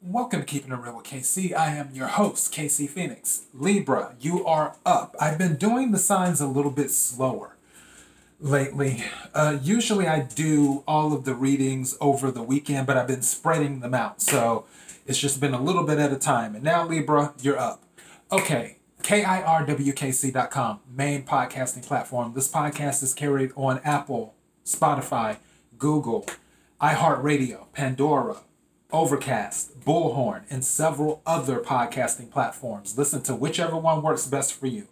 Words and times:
Welcome 0.00 0.40
to 0.40 0.46
Keeping 0.46 0.70
It 0.70 0.76
Real 0.76 0.96
with 0.96 1.06
KC. 1.06 1.56
I 1.56 1.74
am 1.74 1.90
your 1.92 2.06
host, 2.06 2.54
KC 2.54 2.88
Phoenix. 2.88 3.46
Libra, 3.52 4.14
you 4.20 4.46
are 4.46 4.76
up. 4.86 5.16
I've 5.20 5.38
been 5.38 5.56
doing 5.56 5.90
the 5.90 5.98
signs 5.98 6.40
a 6.40 6.46
little 6.46 6.70
bit 6.70 6.92
slower 6.92 7.56
lately. 8.38 9.02
Uh, 9.34 9.58
usually 9.60 10.06
I 10.06 10.20
do 10.20 10.84
all 10.86 11.12
of 11.12 11.24
the 11.24 11.34
readings 11.34 11.96
over 12.00 12.30
the 12.30 12.44
weekend, 12.44 12.86
but 12.86 12.96
I've 12.96 13.08
been 13.08 13.22
spreading 13.22 13.80
them 13.80 13.92
out. 13.92 14.22
So 14.22 14.66
it's 15.04 15.18
just 15.18 15.40
been 15.40 15.52
a 15.52 15.60
little 15.60 15.82
bit 15.82 15.98
at 15.98 16.12
a 16.12 16.16
time. 16.16 16.54
And 16.54 16.62
now, 16.62 16.86
Libra, 16.86 17.34
you're 17.40 17.58
up. 17.58 17.82
Okay, 18.30 18.78
KIRWKC.com, 19.02 20.80
main 20.88 21.24
podcasting 21.24 21.84
platform. 21.84 22.34
This 22.34 22.48
podcast 22.48 23.02
is 23.02 23.14
carried 23.14 23.50
on 23.56 23.80
Apple, 23.82 24.34
Spotify, 24.64 25.38
Google, 25.76 26.24
iHeartRadio, 26.80 27.72
Pandora, 27.72 28.36
Overcast, 28.90 29.80
Bullhorn, 29.80 30.44
and 30.48 30.64
several 30.64 31.20
other 31.26 31.60
podcasting 31.60 32.30
platforms. 32.30 32.96
Listen 32.96 33.20
to 33.22 33.34
whichever 33.34 33.76
one 33.76 34.00
works 34.00 34.26
best 34.26 34.54
for 34.54 34.66
you. 34.66 34.86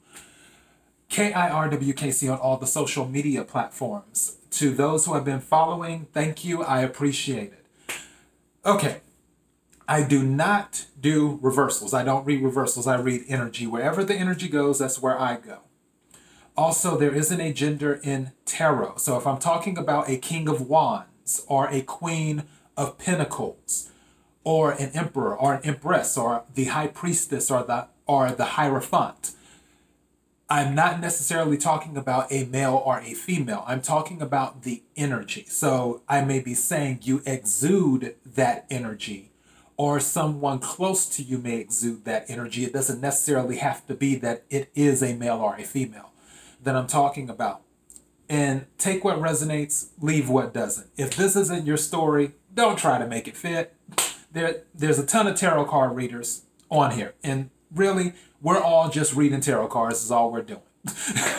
KIRWKC 1.09 2.31
on 2.31 2.39
all 2.39 2.59
the 2.59 2.67
social 2.67 3.09
media 3.09 3.43
platforms. 3.43 4.37
To 4.51 4.75
those 4.75 5.07
who 5.07 5.15
have 5.15 5.25
been 5.25 5.41
following, 5.41 6.09
thank 6.13 6.45
you. 6.45 6.63
I 6.63 6.83
appreciate 6.83 7.55
it. 7.55 7.65
Okay. 8.67 9.01
I 9.89 10.03
do 10.03 10.23
not 10.23 10.85
do 11.01 11.39
reversals. 11.41 11.95
I 11.95 12.05
don't 12.05 12.27
read 12.27 12.43
reversals. 12.43 12.87
I 12.87 12.97
read 12.97 13.25
energy. 13.29 13.67
Wherever 13.67 14.05
the 14.05 14.15
energy 14.15 14.49
goes, 14.49 14.79
that's 14.79 15.01
where 15.01 15.19
I 15.19 15.37
go. 15.37 15.61
Also, 16.55 16.99
there 16.99 17.15
isn't 17.15 17.41
a 17.41 17.53
gender 17.53 17.99
in 18.03 18.33
tarot. 18.45 18.97
So 18.97 19.17
if 19.17 19.27
I'm 19.27 19.39
talking 19.39 19.79
about 19.79 20.11
a 20.11 20.19
king 20.19 20.51
of 20.51 20.69
wands 20.69 21.45
or 21.49 21.69
a 21.71 21.81
queen 21.81 22.43
of 22.77 22.99
pentacles 22.99 23.91
or 24.47 24.71
an 24.71 24.91
emperor 24.95 25.37
or 25.37 25.55
an 25.55 25.61
empress 25.65 26.17
or 26.17 26.45
the 26.55 26.67
high 26.67 26.87
priestess 26.87 27.51
or 27.51 27.65
the 27.65 27.89
or 28.07 28.31
the 28.31 28.45
hierophant, 28.45 29.33
I'm 30.49 30.73
not 30.73 31.01
necessarily 31.01 31.59
talking 31.59 31.97
about 31.97 32.31
a 32.31 32.45
male 32.45 32.81
or 32.87 33.01
a 33.01 33.15
female. 33.15 33.65
I'm 33.67 33.83
talking 33.83 34.23
about 34.23 34.63
the 34.63 34.85
energy. 34.97 35.47
So 35.49 36.03
I 36.09 36.25
may 36.25 36.39
be 36.39 36.55
saying 36.55 37.01
you 37.03 37.23
exude 37.27 38.15
that 38.25 38.67
energy, 38.71 39.33
or 39.77 39.99
someone 39.99 40.61
close 40.61 41.07
to 41.17 41.25
you 41.25 41.39
may 41.39 41.57
exude 41.57 42.05
that 42.05 42.27
energy. 42.29 42.65
It 42.65 42.73
doesn't 42.73 43.01
necessarily 43.01 43.57
have 43.57 43.85
to 43.89 43.95
be 43.95 44.15
that 44.15 44.45
it 44.49 44.71
is 44.77 45.03
a 45.03 45.15
male 45.15 45.41
or 45.41 45.57
a 45.57 45.65
female 45.65 46.13
that 46.63 46.77
I'm 46.77 46.87
talking 46.87 47.29
about. 47.29 47.63
And 48.29 48.67
take 48.79 49.03
what 49.03 49.19
resonates, 49.19 49.89
leave 50.01 50.29
what 50.29 50.55
doesn't. 50.55 50.89
If 50.97 51.17
this 51.17 51.35
isn't 51.35 51.67
your 51.67 51.77
story, 51.77 52.33
don't 52.55 52.79
try 52.79 52.99
to 52.99 53.07
make 53.09 53.27
it 53.27 53.37
fit. 53.37 53.76
There, 54.37 54.65
there's 54.75 54.99
a 54.99 55.07
ton 55.07 55.27
of 55.27 55.35
tarot 55.35 55.65
card 55.65 55.97
readers 55.97 56.43
on 56.71 56.91
here. 56.91 57.15
And 57.25 57.49
really, 57.75 58.13
we're 58.43 58.61
all 58.61 58.91
just 58.91 59.17
reading 59.17 59.41
tarot 59.41 59.69
cards 59.69 60.05
is 60.05 60.11
all 60.11 60.31
we're 60.31 60.43
doing. 60.43 60.61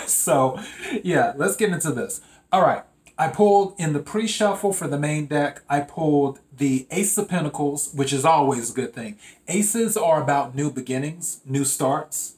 so, 0.07 0.59
yeah, 1.03 1.33
let's 1.37 1.55
get 1.55 1.71
into 1.71 1.91
this. 1.91 2.21
All 2.51 2.63
right. 2.63 2.81
I 3.15 3.27
pulled 3.27 3.75
in 3.77 3.93
the 3.93 3.99
pre-shuffle 3.99 4.73
for 4.73 4.87
the 4.87 4.97
main 4.97 5.27
deck. 5.27 5.61
I 5.69 5.81
pulled 5.81 6.39
the 6.51 6.87
Ace 6.89 7.15
of 7.19 7.29
Pentacles, 7.29 7.93
which 7.93 8.11
is 8.11 8.25
always 8.25 8.71
a 8.71 8.73
good 8.73 8.95
thing. 8.95 9.19
Aces 9.47 9.95
are 9.95 10.19
about 10.19 10.55
new 10.55 10.71
beginnings, 10.71 11.41
new 11.45 11.65
starts. 11.65 12.37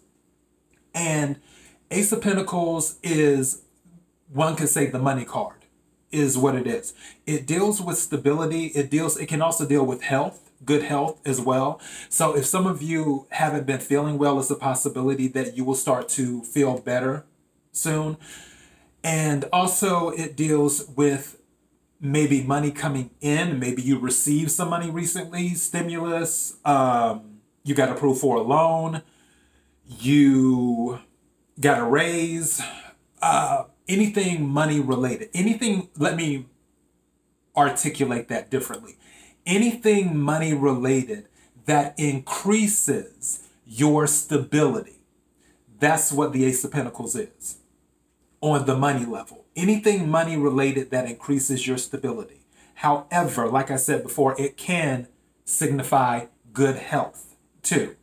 And 0.93 1.39
Ace 1.89 2.11
of 2.11 2.21
Pentacles 2.21 2.97
is 3.01 3.61
one 4.27 4.57
could 4.57 4.67
say 4.67 4.87
the 4.87 4.99
money 4.99 5.23
card 5.23 5.55
is 6.11 6.37
what 6.37 6.55
it 6.55 6.67
is. 6.67 6.93
It 7.25 7.47
deals 7.47 7.81
with 7.81 7.97
stability. 7.97 8.65
It 8.75 8.89
deals 8.89 9.15
it 9.15 9.27
can 9.27 9.41
also 9.41 9.65
deal 9.65 9.85
with 9.85 10.01
health 10.01 10.47
good 10.65 10.83
health 10.83 11.19
as 11.25 11.39
well. 11.39 11.79
So 12.09 12.35
if 12.35 12.45
some 12.45 12.67
of 12.67 12.81
you 12.81 13.27
haven't 13.29 13.65
been 13.65 13.79
feeling 13.79 14.17
well, 14.17 14.39
it's 14.39 14.49
a 14.49 14.55
possibility 14.55 15.27
that 15.29 15.55
you 15.55 15.63
will 15.63 15.75
start 15.75 16.09
to 16.09 16.43
feel 16.43 16.79
better 16.79 17.25
soon. 17.71 18.17
And 19.03 19.45
also 19.53 20.09
it 20.09 20.35
deals 20.35 20.87
with 20.95 21.41
maybe 22.01 22.43
money 22.43 22.71
coming 22.71 23.11
in. 23.21 23.59
Maybe 23.59 23.81
you 23.81 23.99
received 23.99 24.51
some 24.51 24.69
money 24.69 24.89
recently, 24.89 25.49
stimulus, 25.49 26.57
um, 26.65 27.39
you 27.63 27.75
got 27.75 27.89
approved 27.89 28.21
for 28.21 28.37
a 28.37 28.41
loan, 28.41 29.01
you 29.85 30.99
got 31.59 31.79
a 31.79 31.83
raise, 31.83 32.61
uh, 33.21 33.63
anything 33.87 34.47
money 34.47 34.79
related. 34.79 35.29
Anything, 35.33 35.89
let 35.97 36.15
me 36.15 36.45
articulate 37.55 38.29
that 38.29 38.49
differently 38.49 38.95
anything 39.45 40.17
money 40.17 40.53
related 40.53 41.27
that 41.65 41.97
increases 41.97 43.47
your 43.65 44.07
stability. 44.07 45.01
That's 45.79 46.11
what 46.11 46.33
the 46.33 46.45
Ace 46.45 46.63
of 46.63 46.71
Pentacles 46.71 47.15
is 47.15 47.57
on 48.41 48.65
the 48.65 48.77
money 48.77 49.05
level. 49.05 49.45
Anything 49.55 50.09
money 50.09 50.37
related 50.37 50.91
that 50.91 51.09
increases 51.09 51.67
your 51.67 51.77
stability. 51.77 52.41
However, 52.75 53.47
like 53.47 53.69
I 53.69 53.75
said 53.75 54.03
before, 54.03 54.39
it 54.39 54.57
can 54.57 55.07
signify 55.43 56.27
good 56.53 56.77
health 56.77 57.35
too. 57.61 57.95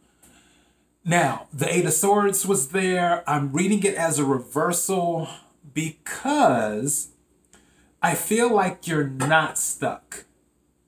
Now, 1.04 1.46
the 1.52 1.72
Eight 1.72 1.86
of 1.86 1.92
Swords 1.92 2.44
was 2.44 2.68
there. 2.68 3.28
I'm 3.28 3.52
reading 3.52 3.82
it 3.84 3.94
as 3.94 4.18
a 4.18 4.24
reversal 4.24 5.28
because 5.72 7.08
I 8.02 8.14
feel 8.14 8.52
like 8.52 8.86
you're 8.86 9.08
not 9.08 9.56
stuck 9.56 10.25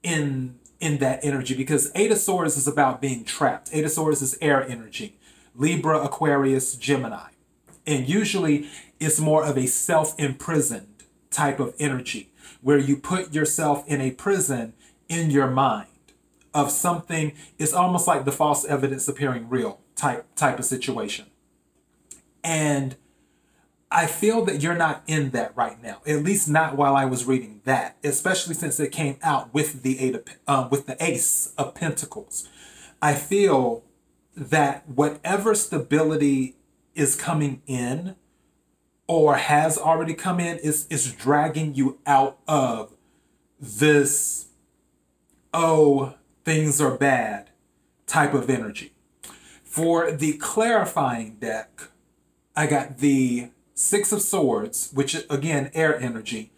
in 0.09 0.59
in 0.81 0.99
that 0.99 1.21
energy 1.25 1.55
because 1.55 1.91
Swords 2.23 2.57
is 2.57 2.69
about 2.69 3.01
being 3.01 3.25
trapped. 3.25 3.69
Swords 3.91 4.23
is 4.23 4.39
air 4.41 4.63
energy. 4.67 5.19
Libra, 5.55 5.99
Aquarius, 5.99 6.77
Gemini. 6.77 7.31
And 7.85 8.09
usually 8.09 8.69
it's 9.01 9.19
more 9.19 9.45
of 9.45 9.59
a 9.59 9.67
self-imprisoned 9.67 11.03
type 11.31 11.59
of 11.59 11.75
energy 11.81 12.31
where 12.61 12.79
you 12.79 12.97
put 12.97 13.35
yourself 13.35 13.87
in 13.89 14.01
a 14.01 14.13
prison 14.13 14.73
in 15.09 15.31
your 15.31 15.49
mind 15.49 15.87
of 16.55 16.71
something 16.71 17.33
it's 17.59 17.75
almost 17.75 18.07
like 18.07 18.25
the 18.25 18.33
false 18.33 18.65
evidence 18.65 19.07
appearing 19.09 19.49
real 19.49 19.81
type 19.95 20.27
type 20.37 20.59
of 20.59 20.65
situation. 20.65 21.27
And 22.45 22.97
I 23.91 24.07
feel 24.07 24.45
that 24.45 24.63
you're 24.63 24.75
not 24.75 25.03
in 25.07 25.31
that 25.31 25.57
right 25.57 25.83
now. 25.83 26.03
At 26.07 26.23
least 26.23 26.49
not 26.49 26.77
while 26.77 26.95
I 26.95 27.07
was 27.07 27.25
reading 27.25 27.63
that, 27.65 27.97
especially 28.05 28.55
since 28.55 28.79
it 28.79 28.93
came 28.93 29.17
out 29.23 29.55
with 29.55 29.83
the 29.83 29.99
eight 29.99 30.15
of, 30.15 30.25
um, 30.47 30.71
with 30.71 30.87
the 30.87 31.03
Ace 31.03 31.55
of 31.57 31.75
Pentacles. 31.75 32.49
I 33.01 33.15
feel 33.15 33.85
that 34.37 34.89
whatever 34.89 35.55
stability 35.55 36.57
is 36.95 37.17
coming 37.17 37.63
in 37.67 38.17
or 39.07 39.37
has 39.37 39.79
already 39.79 40.15
come 40.15 40.39
in 40.39 40.59
is 40.59 40.87
is 40.89 41.13
dragging 41.13 41.75
you 41.75 41.99
out 42.07 42.39
of 42.47 42.95
this 43.59 44.49
oh 45.55 46.15
things 46.45 46.81
are 46.81 46.97
bad 46.97 47.51
type 48.07 48.35
of 48.35 48.51
energy. 48.51 48.93
For 49.65 50.11
the 50.11 50.35
clarifying 50.35 51.37
deck, 51.37 51.83
I 52.57 52.67
got 52.67 52.99
the 52.99 53.51
Six 53.81 54.11
of 54.11 54.21
Swords, 54.23 54.91
which 54.93 55.15
again, 55.31 55.71
air 55.73 55.97
energy, 55.97 56.51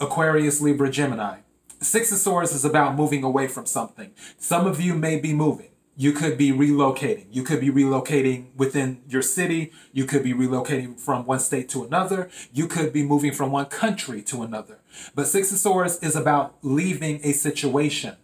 Aquarius, 0.00 0.62
Libra, 0.62 0.88
Gemini. 0.88 1.40
Six 1.82 2.10
of 2.10 2.16
Swords 2.16 2.54
is 2.54 2.64
about 2.64 2.96
moving 2.96 3.22
away 3.22 3.48
from 3.48 3.66
something. 3.66 4.12
Some 4.38 4.66
of 4.66 4.80
you 4.80 4.94
may 4.94 5.20
be 5.20 5.34
moving. 5.34 5.72
You 5.94 6.12
could 6.12 6.38
be 6.38 6.50
relocating. 6.50 7.26
You 7.30 7.42
could 7.42 7.60
be 7.60 7.68
relocating 7.68 8.46
within 8.56 9.02
your 9.06 9.20
city. 9.20 9.72
You 9.92 10.06
could 10.06 10.22
be 10.22 10.32
relocating 10.32 10.98
from 10.98 11.26
one 11.26 11.38
state 11.38 11.68
to 11.68 11.84
another. 11.84 12.30
You 12.50 12.66
could 12.66 12.94
be 12.94 13.02
moving 13.02 13.32
from 13.32 13.52
one 13.52 13.66
country 13.66 14.22
to 14.22 14.40
another. 14.42 14.78
But 15.14 15.26
Six 15.26 15.52
of 15.52 15.58
Swords 15.58 15.98
is 15.98 16.16
about 16.16 16.56
leaving 16.62 17.20
a 17.22 17.32
situation. 17.32 18.16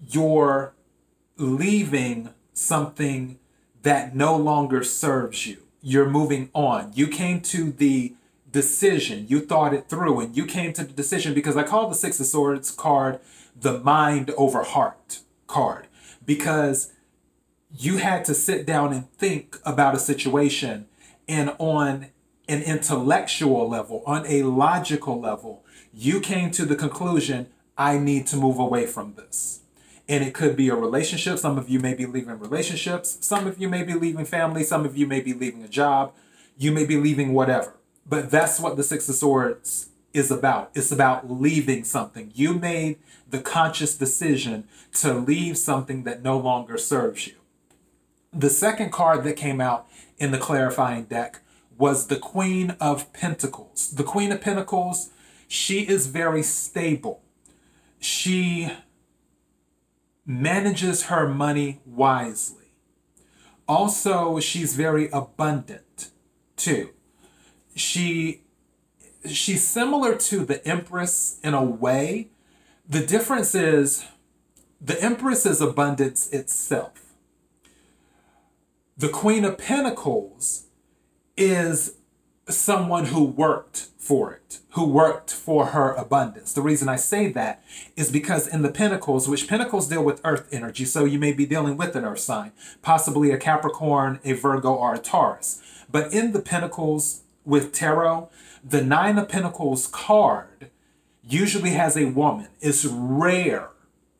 You're 0.00 0.72
leaving 1.36 2.30
something 2.54 3.38
that 3.82 4.16
no 4.16 4.34
longer 4.34 4.82
serves 4.82 5.46
you 5.46 5.63
you're 5.84 6.08
moving 6.08 6.48
on. 6.54 6.90
You 6.94 7.06
came 7.06 7.42
to 7.42 7.70
the 7.70 8.14
decision, 8.50 9.26
you 9.28 9.40
thought 9.40 9.74
it 9.74 9.90
through, 9.90 10.20
and 10.20 10.34
you 10.34 10.46
came 10.46 10.72
to 10.72 10.82
the 10.82 10.92
decision 10.94 11.34
because 11.34 11.58
I 11.58 11.62
call 11.62 11.90
the 11.90 11.94
Six 11.94 12.18
of 12.18 12.26
Swords 12.26 12.70
card 12.70 13.20
the 13.54 13.78
mind 13.80 14.30
over 14.38 14.62
heart 14.62 15.20
card 15.46 15.86
because 16.24 16.92
you 17.70 17.98
had 17.98 18.24
to 18.24 18.34
sit 18.34 18.64
down 18.64 18.94
and 18.94 19.12
think 19.12 19.58
about 19.66 19.94
a 19.94 19.98
situation 19.98 20.86
and 21.28 21.54
on 21.58 22.06
an 22.48 22.62
intellectual 22.62 23.68
level, 23.68 24.02
on 24.06 24.24
a 24.26 24.42
logical 24.42 25.20
level, 25.20 25.64
you 25.92 26.18
came 26.18 26.50
to 26.52 26.64
the 26.64 26.76
conclusion 26.76 27.48
I 27.76 27.98
need 27.98 28.26
to 28.28 28.36
move 28.36 28.58
away 28.58 28.86
from 28.86 29.14
this 29.14 29.60
and 30.08 30.22
it 30.22 30.34
could 30.34 30.56
be 30.56 30.68
a 30.68 30.74
relationship. 30.74 31.38
Some 31.38 31.58
of 31.58 31.68
you 31.68 31.80
may 31.80 31.94
be 31.94 32.06
leaving 32.06 32.38
relationships. 32.38 33.18
Some 33.20 33.46
of 33.46 33.58
you 33.58 33.68
may 33.68 33.82
be 33.82 33.94
leaving 33.94 34.24
family. 34.24 34.62
Some 34.62 34.84
of 34.84 34.96
you 34.96 35.06
may 35.06 35.20
be 35.20 35.32
leaving 35.32 35.62
a 35.62 35.68
job. 35.68 36.12
You 36.56 36.72
may 36.72 36.84
be 36.84 36.96
leaving 36.96 37.32
whatever. 37.32 37.74
But 38.06 38.30
that's 38.30 38.60
what 38.60 38.76
the 38.76 38.82
Six 38.82 39.08
of 39.08 39.14
Swords 39.14 39.88
is 40.12 40.30
about. 40.30 40.70
It's 40.74 40.92
about 40.92 41.30
leaving 41.30 41.84
something. 41.84 42.30
You 42.34 42.54
made 42.54 42.98
the 43.28 43.40
conscious 43.40 43.96
decision 43.96 44.68
to 44.94 45.14
leave 45.14 45.56
something 45.56 46.04
that 46.04 46.22
no 46.22 46.38
longer 46.38 46.76
serves 46.76 47.26
you. 47.26 47.34
The 48.32 48.50
second 48.50 48.92
card 48.92 49.24
that 49.24 49.36
came 49.36 49.60
out 49.60 49.88
in 50.18 50.30
the 50.30 50.38
clarifying 50.38 51.04
deck 51.04 51.40
was 51.78 52.06
the 52.06 52.16
Queen 52.16 52.76
of 52.80 53.12
Pentacles. 53.12 53.90
The 53.90 54.04
Queen 54.04 54.30
of 54.30 54.40
Pentacles, 54.40 55.10
she 55.48 55.80
is 55.80 56.06
very 56.06 56.42
stable. 56.42 57.22
She 57.98 58.70
manages 60.26 61.04
her 61.04 61.28
money 61.28 61.80
wisely. 61.84 62.72
Also, 63.66 64.40
she's 64.40 64.76
very 64.76 65.08
abundant 65.10 66.10
too. 66.56 66.90
She 67.74 68.42
she's 69.26 69.66
similar 69.66 70.16
to 70.16 70.44
the 70.44 70.66
Empress 70.66 71.40
in 71.42 71.54
a 71.54 71.64
way. 71.64 72.28
The 72.88 73.04
difference 73.04 73.54
is 73.54 74.04
the 74.80 75.00
Empress 75.02 75.46
is 75.46 75.60
abundance 75.60 76.28
itself. 76.30 77.14
The 78.96 79.08
Queen 79.08 79.44
of 79.44 79.58
Pentacles 79.58 80.66
is 81.36 81.96
someone 82.48 83.06
who 83.06 83.24
worked 83.24 83.88
for 83.98 84.34
it, 84.34 84.58
who 84.70 84.84
worked 84.84 85.32
for 85.32 85.66
her 85.66 85.94
abundance. 85.94 86.52
The 86.52 86.60
reason 86.60 86.88
I 86.88 86.96
say 86.96 87.32
that 87.32 87.62
is 87.96 88.10
because 88.10 88.46
in 88.46 88.62
the 88.62 88.70
Pentacles, 88.70 89.28
which 89.28 89.48
Pentacles 89.48 89.88
deal 89.88 90.04
with 90.04 90.20
earth 90.24 90.48
energy, 90.52 90.84
so 90.84 91.04
you 91.04 91.18
may 91.18 91.32
be 91.32 91.46
dealing 91.46 91.76
with 91.76 91.96
an 91.96 92.04
earth 92.04 92.20
sign, 92.20 92.52
possibly 92.82 93.30
a 93.30 93.38
Capricorn, 93.38 94.20
a 94.24 94.32
Virgo, 94.32 94.74
or 94.74 94.94
a 94.94 94.98
Taurus. 94.98 95.62
But 95.90 96.12
in 96.12 96.32
the 96.32 96.40
Pentacles 96.40 97.22
with 97.44 97.72
Tarot, 97.72 98.28
the 98.62 98.82
Nine 98.82 99.18
of 99.18 99.28
Pentacles 99.28 99.86
card 99.86 100.70
usually 101.22 101.70
has 101.70 101.96
a 101.96 102.06
woman. 102.06 102.48
It's 102.60 102.84
rare 102.84 103.70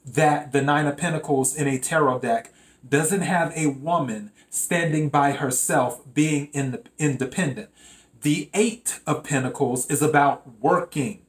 that 0.04 0.52
the 0.52 0.62
Nine 0.62 0.86
of 0.86 0.96
Pentacles 0.96 1.54
in 1.54 1.66
a 1.66 1.78
tarot 1.78 2.20
deck 2.20 2.52
doesn't 2.86 3.22
have 3.22 3.52
a 3.56 3.68
woman 3.68 4.30
standing 4.50 5.08
by 5.08 5.32
herself, 5.32 6.00
being 6.14 6.46
in 6.52 6.78
independent. 6.98 7.70
The 8.24 8.48
Eight 8.54 9.00
of 9.06 9.22
Pentacles 9.22 9.84
is 9.90 10.00
about 10.00 10.44
working. 10.58 11.20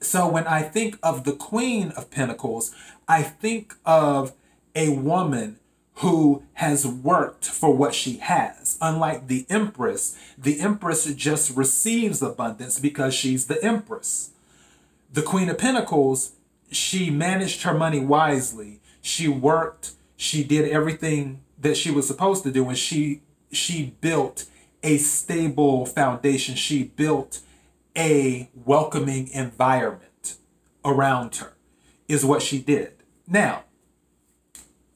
So 0.00 0.28
when 0.28 0.46
I 0.46 0.62
think 0.62 0.96
of 1.02 1.24
the 1.24 1.32
Queen 1.32 1.90
of 1.96 2.08
Pentacles, 2.08 2.72
I 3.08 3.24
think 3.24 3.74
of 3.84 4.32
a 4.76 4.90
woman 4.90 5.58
who 5.94 6.44
has 6.52 6.86
worked 6.86 7.46
for 7.46 7.74
what 7.74 7.96
she 7.96 8.18
has. 8.18 8.78
Unlike 8.80 9.26
the 9.26 9.44
Empress, 9.50 10.16
the 10.38 10.60
Empress 10.60 11.12
just 11.14 11.56
receives 11.56 12.22
abundance 12.22 12.78
because 12.78 13.12
she's 13.12 13.48
the 13.48 13.60
Empress. 13.60 14.30
The 15.12 15.22
Queen 15.22 15.48
of 15.48 15.58
Pentacles, 15.58 16.30
she 16.70 17.10
managed 17.10 17.64
her 17.64 17.74
money 17.74 17.98
wisely. 17.98 18.78
She 19.02 19.26
worked, 19.26 19.94
she 20.16 20.44
did 20.44 20.70
everything 20.70 21.40
that 21.58 21.76
she 21.76 21.90
was 21.90 22.06
supposed 22.06 22.44
to 22.44 22.52
do 22.52 22.68
and 22.68 22.78
she 22.78 23.22
she 23.50 23.94
built 24.00 24.44
a 24.82 24.98
stable 24.98 25.86
foundation. 25.86 26.54
She 26.54 26.84
built 26.84 27.40
a 27.96 28.50
welcoming 28.54 29.28
environment 29.28 30.36
around 30.84 31.36
her 31.36 31.54
is 32.06 32.24
what 32.24 32.42
she 32.42 32.58
did. 32.60 32.92
Now, 33.26 33.64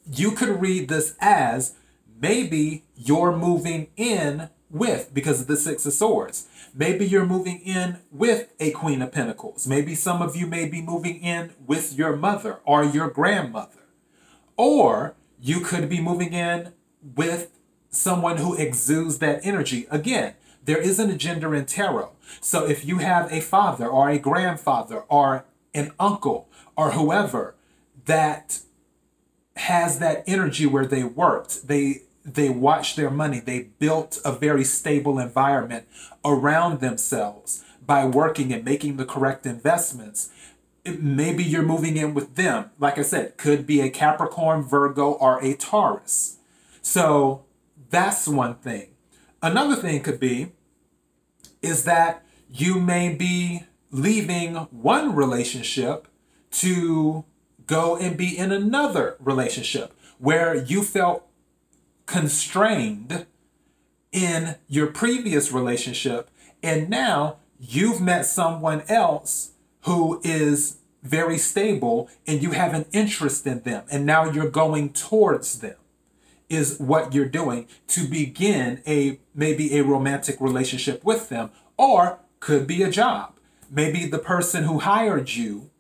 you 0.06 0.32
could 0.32 0.61
read 0.61 0.88
this 0.88 1.14
as 1.20 1.75
maybe 2.20 2.84
you're 2.96 3.37
moving 3.37 3.88
in 3.96 4.49
with 4.70 5.12
because 5.12 5.43
of 5.43 5.46
the 5.46 5.56
six 5.56 5.84
of 5.84 5.93
swords 5.93 6.49
maybe 6.75 7.06
you're 7.06 7.26
moving 7.26 7.61
in 7.61 7.99
with 8.11 8.50
a 8.58 8.70
queen 8.70 9.02
of 9.02 9.12
pentacles 9.12 9.67
maybe 9.67 9.94
some 9.94 10.23
of 10.23 10.34
you 10.34 10.46
may 10.46 10.67
be 10.67 10.81
moving 10.81 11.20
in 11.20 11.52
with 11.67 11.93
your 11.93 12.17
mother 12.17 12.61
or 12.64 12.82
your 12.82 13.08
grandmother 13.11 13.82
or 14.56 15.14
you 15.38 15.61
could 15.61 15.88
be 15.88 16.00
moving 16.00 16.32
in 16.32 16.73
with 17.02 17.50
someone 17.92 18.38
who 18.38 18.56
exudes 18.56 19.18
that 19.18 19.44
energy 19.46 19.86
again 19.90 20.34
there 20.64 20.78
isn't 20.78 21.10
a 21.10 21.16
gender 21.16 21.54
in 21.54 21.64
tarot 21.64 22.10
so 22.40 22.66
if 22.66 22.84
you 22.84 22.98
have 22.98 23.30
a 23.32 23.40
father 23.40 23.86
or 23.86 24.10
a 24.10 24.18
grandfather 24.18 25.04
or 25.08 25.44
an 25.74 25.92
uncle 26.00 26.48
or 26.76 26.92
whoever 26.92 27.54
that 28.06 28.60
has 29.56 29.98
that 29.98 30.24
energy 30.26 30.66
where 30.66 30.86
they 30.86 31.04
worked. 31.04 31.68
They 31.68 32.02
they 32.24 32.48
watched 32.48 32.96
their 32.96 33.10
money. 33.10 33.40
They 33.40 33.70
built 33.80 34.20
a 34.24 34.32
very 34.32 34.62
stable 34.64 35.18
environment 35.18 35.88
around 36.24 36.80
themselves 36.80 37.64
by 37.84 38.04
working 38.06 38.52
and 38.52 38.64
making 38.64 38.96
the 38.96 39.04
correct 39.04 39.44
investments. 39.44 40.30
Maybe 40.84 41.42
you're 41.42 41.62
moving 41.62 41.96
in 41.96 42.14
with 42.14 42.36
them. 42.36 42.70
Like 42.78 42.96
I 42.96 43.02
said, 43.02 43.36
could 43.36 43.66
be 43.66 43.80
a 43.80 43.90
Capricorn, 43.90 44.62
Virgo, 44.62 45.12
or 45.12 45.42
a 45.42 45.54
Taurus. 45.54 46.36
So 46.80 47.44
that's 47.90 48.26
one 48.26 48.55
thing. 48.56 48.88
Another 49.43 49.76
thing 49.76 50.02
could 50.02 50.20
be 50.20 50.52
is 51.61 51.84
that 51.84 52.25
you 52.50 52.81
may 52.81 53.14
be 53.14 53.64
leaving 53.90 54.55
one 54.70 55.14
relationship 55.14 56.08
to 56.50 57.25
go 57.67 57.96
and 57.96 58.17
be 58.17 58.37
in 58.37 58.52
another 58.52 59.17
relationship 59.20 59.94
where 60.19 60.55
you 60.55 60.82
felt 60.82 61.26
constrained 62.06 63.26
in 64.11 64.56
your 64.69 64.87
previous 64.87 65.52
relationship 65.52 66.31
and 66.62 66.90
now 66.90 67.37
you've 67.58 68.00
met 68.00 68.26
someone 68.26 68.82
else 68.88 69.52
who 69.82 70.20
is 70.23 70.79
very 71.02 71.38
stable 71.38 72.08
and 72.26 72.43
you 72.43 72.50
have 72.50 72.75
an 72.75 72.84
interest 72.93 73.46
in 73.46 73.61
them 73.62 73.84
and 73.90 74.05
now 74.05 74.31
you're 74.31 74.50
going 74.50 74.93
towards 74.93 75.61
them 75.61 75.76
is 76.52 76.78
what 76.78 77.14
you're 77.14 77.25
doing 77.25 77.66
to 77.87 78.06
begin 78.06 78.82
a 78.87 79.19
maybe 79.34 79.78
a 79.78 79.82
romantic 79.82 80.40
relationship 80.40 81.02
with 81.04 81.28
them 81.28 81.50
or 81.76 82.20
could 82.40 82.66
be 82.66 82.82
a 82.82 82.90
job 82.90 83.32
maybe 83.72 84.06
the 84.06 84.19
person 84.19 84.64
who 84.64 84.78
hired 84.81 85.31
you 85.31 85.70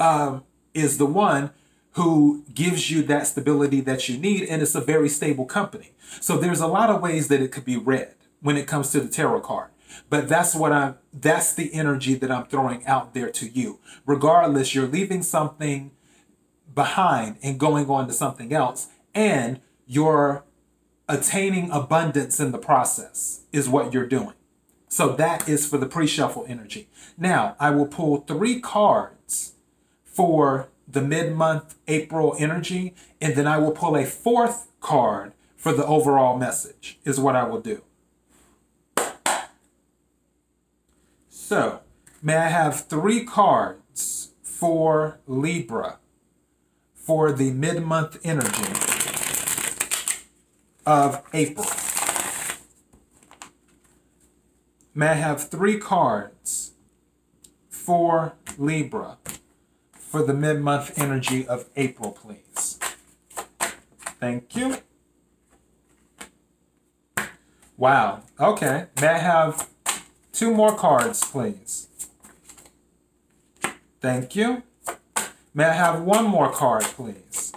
um, 0.00 0.44
is 0.72 0.98
the 0.98 1.06
one 1.06 1.50
who 1.92 2.44
gives 2.54 2.90
you 2.90 3.02
that 3.02 3.26
stability 3.26 3.80
that 3.80 4.08
you 4.08 4.16
need, 4.16 4.44
and 4.44 4.62
it's 4.62 4.74
a 4.74 4.80
very 4.80 5.08
stable 5.08 5.44
company. 5.44 5.92
So 6.20 6.38
there's 6.38 6.60
a 6.60 6.66
lot 6.66 6.88
of 6.88 7.02
ways 7.02 7.28
that 7.28 7.42
it 7.42 7.52
could 7.52 7.64
be 7.64 7.76
read 7.76 8.14
when 8.40 8.56
it 8.56 8.66
comes 8.66 8.90
to 8.90 9.00
the 9.00 9.08
tarot 9.08 9.40
card. 9.40 9.70
But 10.08 10.28
that's 10.28 10.54
what 10.54 10.72
I'm 10.72 10.96
that's 11.12 11.52
the 11.52 11.74
energy 11.74 12.14
that 12.14 12.30
I'm 12.30 12.46
throwing 12.46 12.86
out 12.86 13.12
there 13.12 13.28
to 13.30 13.48
you. 13.48 13.80
Regardless, 14.06 14.74
you're 14.74 14.86
leaving 14.86 15.22
something 15.22 15.90
behind 16.72 17.36
and 17.42 17.58
going 17.58 17.90
on 17.90 18.06
to 18.06 18.12
something 18.12 18.52
else, 18.52 18.88
and 19.14 19.60
you're 19.86 20.44
attaining 21.08 21.70
abundance 21.70 22.38
in 22.38 22.52
the 22.52 22.58
process, 22.58 23.42
is 23.52 23.68
what 23.68 23.92
you're 23.92 24.06
doing. 24.06 24.34
So 24.88 25.12
that 25.16 25.48
is 25.48 25.68
for 25.68 25.78
the 25.78 25.86
pre 25.86 26.06
shuffle 26.06 26.44
energy. 26.48 26.88
Now, 27.18 27.56
I 27.58 27.70
will 27.70 27.86
pull 27.86 28.18
three 28.18 28.60
cards 28.60 29.54
for 30.04 30.68
the 30.86 31.02
mid 31.02 31.34
month 31.34 31.76
April 31.86 32.34
energy, 32.38 32.94
and 33.20 33.36
then 33.36 33.46
I 33.46 33.58
will 33.58 33.72
pull 33.72 33.96
a 33.96 34.04
fourth 34.04 34.68
card 34.80 35.32
for 35.56 35.72
the 35.72 35.86
overall 35.86 36.38
message, 36.38 36.98
is 37.04 37.20
what 37.20 37.36
I 37.36 37.44
will 37.44 37.60
do. 37.60 37.82
So, 41.28 41.80
may 42.22 42.36
I 42.36 42.48
have 42.48 42.86
three 42.86 43.24
cards 43.24 44.30
for 44.42 45.18
Libra 45.26 45.98
for 46.94 47.32
the 47.32 47.50
mid 47.50 47.84
month 47.84 48.18
energy 48.24 48.89
of 50.90 51.22
April? 51.32 51.66
May 54.92 55.06
I 55.06 55.14
have 55.14 55.48
three 55.48 55.78
cards 55.78 56.72
for 57.68 58.34
Libra 58.58 59.18
for 59.92 60.24
the 60.24 60.34
mid 60.34 60.60
month 60.60 60.98
energy 60.98 61.46
of 61.46 61.68
April, 61.76 62.10
please. 62.10 62.80
Thank 64.18 64.56
you. 64.56 64.78
Wow. 67.76 68.24
Okay. 68.40 68.86
May 69.00 69.06
I 69.06 69.18
have 69.18 69.68
two 70.32 70.52
more 70.52 70.76
cards, 70.76 71.24
please? 71.24 71.86
Thank 74.00 74.34
you. 74.34 74.64
May 75.54 75.66
I 75.66 75.74
have 75.74 76.02
one 76.02 76.24
more 76.24 76.50
card, 76.50 76.82
please? 76.82 77.52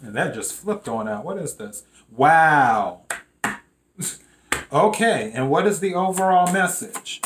And 0.00 0.14
that 0.14 0.32
just 0.32 0.54
flipped 0.54 0.88
on 0.88 1.08
out. 1.08 1.24
What 1.24 1.36
is 1.36 1.56
this? 1.56 1.82
Wow. 2.10 3.02
okay. 4.72 5.32
And 5.34 5.50
what 5.50 5.66
is 5.66 5.80
the 5.80 5.94
overall 5.94 6.52
message? 6.52 7.20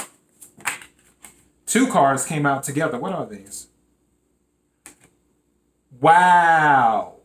Two 1.67 1.89
cards 1.89 2.25
came 2.27 2.47
out 2.47 2.63
together. 2.63 2.99
What 2.99 3.13
are 3.13 3.27
these? 3.27 3.69
Wow. 6.01 7.17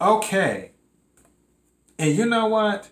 Okay. 0.00 0.72
And 1.98 2.16
you 2.16 2.26
know 2.26 2.46
what? 2.46 2.90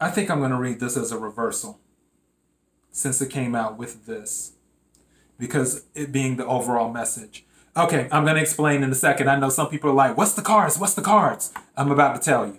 I 0.00 0.10
think 0.10 0.30
I'm 0.30 0.38
going 0.38 0.50
to 0.50 0.56
read 0.58 0.80
this 0.80 0.96
as 0.96 1.12
a 1.12 1.18
reversal. 1.18 1.80
since 2.90 3.20
it 3.20 3.28
came 3.28 3.54
out 3.56 3.76
with 3.76 4.06
this 4.06 4.52
because 5.38 5.84
it 5.94 6.12
being 6.12 6.36
the 6.36 6.46
overall 6.46 6.92
message. 6.92 7.44
Okay, 7.76 8.08
I'm 8.12 8.24
going 8.24 8.36
to 8.36 8.42
explain 8.42 8.84
in 8.84 8.90
a 8.92 8.94
second. 8.94 9.28
I 9.28 9.36
know 9.36 9.48
some 9.48 9.68
people 9.68 9.90
are 9.90 9.94
like, 9.94 10.16
what's 10.16 10.34
the 10.34 10.42
cards? 10.42 10.78
What's 10.78 10.94
the 10.94 11.02
cards? 11.02 11.52
I'm 11.76 11.90
about 11.90 12.14
to 12.14 12.22
tell 12.22 12.46
you. 12.46 12.58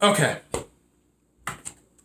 Okay. 0.00 0.38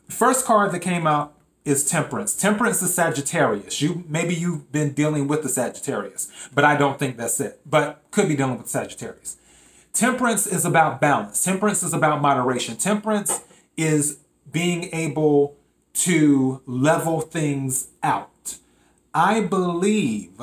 First 0.10 0.46
card 0.46 0.74
that 0.74 0.80
came 0.80 1.08
out 1.08 1.34
is 1.64 1.90
Temperance. 1.90 2.36
Temperance 2.36 2.82
is 2.82 2.94
Sagittarius. 2.94 3.82
You 3.82 4.04
maybe 4.08 4.34
you've 4.34 4.72
been 4.72 4.92
dealing 4.92 5.28
with 5.28 5.44
the 5.44 5.50
Sagittarius, 5.50 6.30
but 6.54 6.66
I 6.66 6.76
don't 6.76 7.00
think 7.00 7.16
that's 7.16 7.40
it. 7.40 7.62
But 7.66 8.02
could 8.12 8.28
be 8.28 8.36
dealing 8.36 8.58
with 8.58 8.68
Sagittarius. 8.68 9.38
Temperance 9.94 10.48
is 10.48 10.66
about 10.66 11.00
balance. 11.00 11.44
Temperance 11.44 11.84
is 11.84 11.94
about 11.94 12.22
moderation. 12.22 12.76
Temperance 12.76 13.42
is 13.78 14.20
being 14.52 14.90
able 14.94 15.56
to 15.94 16.62
level 16.66 17.22
things 17.22 17.90
out. 18.04 18.58
I 19.14 19.42
believe 19.42 20.42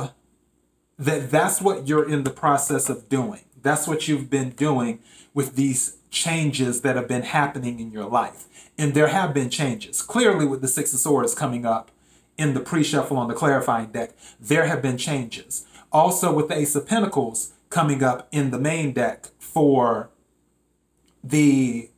that 0.98 1.30
that's 1.30 1.60
what 1.60 1.86
you're 1.86 2.08
in 2.08 2.24
the 2.24 2.30
process 2.30 2.88
of 2.88 3.08
doing. 3.08 3.40
That's 3.62 3.86
what 3.86 4.08
you've 4.08 4.30
been 4.30 4.50
doing 4.50 5.00
with 5.34 5.56
these 5.56 5.96
changes 6.10 6.80
that 6.80 6.96
have 6.96 7.08
been 7.08 7.22
happening 7.22 7.80
in 7.80 7.90
your 7.90 8.06
life. 8.06 8.46
And 8.78 8.94
there 8.94 9.08
have 9.08 9.34
been 9.34 9.50
changes. 9.50 10.02
Clearly, 10.02 10.46
with 10.46 10.60
the 10.60 10.68
Six 10.68 10.92
of 10.94 11.00
Swords 11.00 11.34
coming 11.34 11.66
up 11.66 11.90
in 12.38 12.54
the 12.54 12.60
pre 12.60 12.82
shuffle 12.82 13.16
on 13.16 13.28
the 13.28 13.34
clarifying 13.34 13.92
deck, 13.92 14.12
there 14.38 14.66
have 14.66 14.82
been 14.82 14.98
changes. 14.98 15.66
Also, 15.92 16.32
with 16.32 16.48
the 16.48 16.56
Ace 16.56 16.74
of 16.74 16.86
Pentacles 16.86 17.52
coming 17.70 18.02
up 18.02 18.28
in 18.32 18.50
the 18.50 18.58
main 18.58 18.92
deck 18.92 19.28
for 19.38 20.10
the 21.24 21.90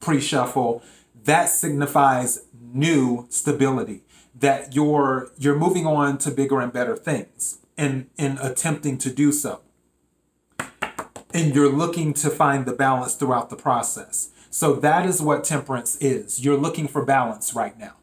pre 0.00 0.20
shuffle, 0.20 0.82
that 1.24 1.46
signifies 1.46 2.46
new 2.72 3.26
stability 3.28 4.02
that 4.38 4.74
you're 4.74 5.30
you're 5.38 5.58
moving 5.58 5.86
on 5.86 6.16
to 6.16 6.30
bigger 6.30 6.60
and 6.60 6.72
better 6.72 6.96
things 6.96 7.59
in 7.80 8.08
in 8.16 8.38
attempting 8.38 8.98
to 8.98 9.10
do 9.10 9.32
so 9.32 9.60
and 11.32 11.54
you're 11.54 11.72
looking 11.72 12.12
to 12.12 12.28
find 12.28 12.66
the 12.66 12.72
balance 12.72 13.14
throughout 13.14 13.50
the 13.50 13.56
process 13.56 14.30
so 14.50 14.74
that 14.74 15.06
is 15.06 15.22
what 15.22 15.42
temperance 15.42 15.96
is 15.96 16.44
you're 16.44 16.56
looking 16.56 16.86
for 16.86 17.04
balance 17.04 17.54
right 17.54 17.78
now 17.78 17.94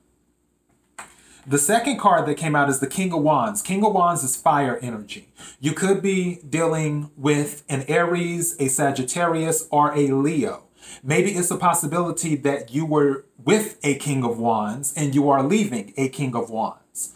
the 1.46 1.58
second 1.58 1.98
card 1.98 2.26
that 2.26 2.36
came 2.36 2.58
out 2.58 2.68
is 2.68 2.82
the 2.82 2.88
King 2.88 3.14
of 3.14 3.22
Wands. 3.22 3.62
King 3.62 3.86
of 3.86 3.94
Wands 3.94 4.22
is 4.22 4.36
fire 4.36 4.78
energy. 4.82 5.30
You 5.62 5.72
could 5.72 6.02
be 6.02 6.42
dealing 6.50 7.10
with 7.16 7.64
an 7.70 7.86
Aries, 7.88 8.58
a 8.60 8.68
Sagittarius, 8.68 9.66
or 9.72 9.96
a 9.96 10.08
Leo. 10.08 10.64
Maybe 11.02 11.32
it's 11.32 11.50
a 11.50 11.56
possibility 11.56 12.36
that 12.36 12.74
you 12.74 12.86
were 12.86 13.24
with 13.42 13.78
a 13.82 13.96
King 13.96 14.26
of 14.26 14.38
Wands 14.38 14.94
and 14.98 15.16
you 15.16 15.30
are 15.30 15.42
leaving 15.42 15.94
a 15.96 16.10
King 16.10 16.36
of 16.36 16.50
Wands. 16.50 17.14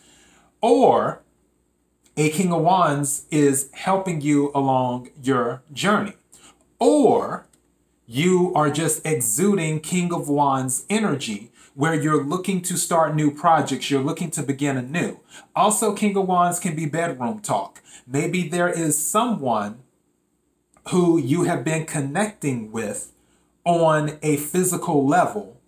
Or 0.62 1.24
a 2.18 2.30
King 2.30 2.52
of 2.52 2.62
Wands 2.62 3.26
is 3.32 3.70
helping 3.74 4.22
you 4.22 4.52
along 4.54 5.10
your 5.22 5.62
journey. 5.72 6.14
Or 6.80 7.48
you 8.06 8.52
are 8.56 8.70
just 8.70 9.06
exuding 9.06 9.80
King 9.80 10.14
of 10.14 10.28
Wands 10.28 10.86
energy 10.90 11.52
where 11.74 11.94
you're 11.94 12.24
looking 12.24 12.62
to 12.62 12.76
start 12.76 13.16
new 13.16 13.32
projects, 13.32 13.90
you're 13.90 14.04
looking 14.04 14.30
to 14.32 14.44
begin 14.44 14.76
anew. 14.76 15.20
Also, 15.56 15.94
King 15.94 16.18
of 16.18 16.28
Wands 16.28 16.60
can 16.60 16.76
be 16.76 16.86
bedroom 16.86 17.40
talk. 17.40 17.82
Maybe 18.06 18.48
there 18.48 18.68
is 18.68 19.02
someone 19.02 19.80
who 20.90 21.18
you 21.18 21.44
have 21.44 21.64
been 21.64 21.86
connecting 21.86 22.72
with 22.72 23.14
on 23.64 24.18
a 24.22 24.38
physical 24.38 25.08
level 25.08 25.62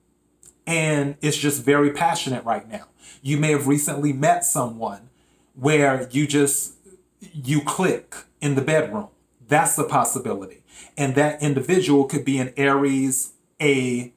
and 0.65 1.15
it's 1.21 1.37
just 1.37 1.63
very 1.63 1.91
passionate 1.91 2.43
right 2.43 2.67
now. 2.69 2.85
You 3.21 3.37
may 3.37 3.51
have 3.51 3.67
recently 3.67 4.11
met 4.11 4.43
someone 4.43 5.09
where 5.53 6.07
you 6.11 6.27
just 6.27 6.73
you 7.19 7.61
click 7.61 8.15
in 8.41 8.55
the 8.55 8.61
bedroom. 8.61 9.07
That's 9.47 9.77
a 9.77 9.83
possibility. 9.83 10.63
And 10.97 11.15
that 11.15 11.41
individual 11.41 12.05
could 12.05 12.25
be 12.25 12.37
an 12.39 12.53
Aries, 12.57 13.33
a 13.61 14.13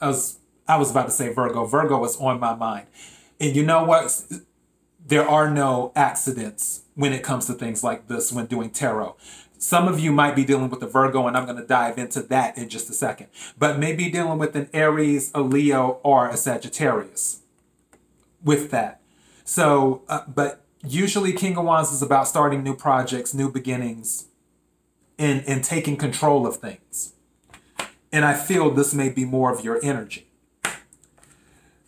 as 0.00 0.38
I 0.66 0.76
was 0.76 0.90
about 0.90 1.06
to 1.06 1.10
say 1.10 1.32
Virgo. 1.32 1.64
Virgo 1.64 2.04
is 2.04 2.16
on 2.16 2.40
my 2.40 2.54
mind. 2.54 2.86
And 3.38 3.56
you 3.56 3.64
know 3.64 3.84
what? 3.84 4.22
There 5.04 5.26
are 5.26 5.50
no 5.50 5.92
accidents 5.96 6.82
when 6.94 7.12
it 7.12 7.22
comes 7.22 7.46
to 7.46 7.54
things 7.54 7.82
like 7.82 8.06
this 8.06 8.32
when 8.32 8.46
doing 8.46 8.70
tarot. 8.70 9.16
Some 9.58 9.88
of 9.88 10.00
you 10.00 10.12
might 10.12 10.36
be 10.36 10.44
dealing 10.44 10.70
with 10.70 10.82
a 10.82 10.86
Virgo, 10.86 11.26
and 11.26 11.36
I'm 11.36 11.44
going 11.44 11.58
to 11.58 11.66
dive 11.66 11.98
into 11.98 12.22
that 12.22 12.56
in 12.56 12.68
just 12.68 12.88
a 12.88 12.94
second. 12.94 13.26
But 13.58 13.78
maybe 13.78 14.08
dealing 14.08 14.38
with 14.38 14.56
an 14.56 14.70
Aries, 14.72 15.30
a 15.34 15.42
Leo, 15.42 16.00
or 16.02 16.28
a 16.28 16.36
Sagittarius 16.36 17.40
with 18.42 18.70
that. 18.70 19.00
So, 19.44 20.02
uh, 20.08 20.22
but 20.26 20.59
usually 20.84 21.32
King 21.32 21.56
of 21.56 21.64
Wands 21.64 21.92
is 21.92 22.02
about 22.02 22.28
starting 22.28 22.62
new 22.62 22.74
projects, 22.74 23.34
new 23.34 23.50
beginnings, 23.50 24.26
and, 25.18 25.44
and 25.46 25.62
taking 25.62 25.96
control 25.96 26.46
of 26.46 26.56
things. 26.56 27.14
And 28.12 28.24
I 28.24 28.34
feel 28.34 28.70
this 28.70 28.94
may 28.94 29.08
be 29.08 29.24
more 29.24 29.52
of 29.52 29.64
your 29.64 29.78
energy. 29.82 30.26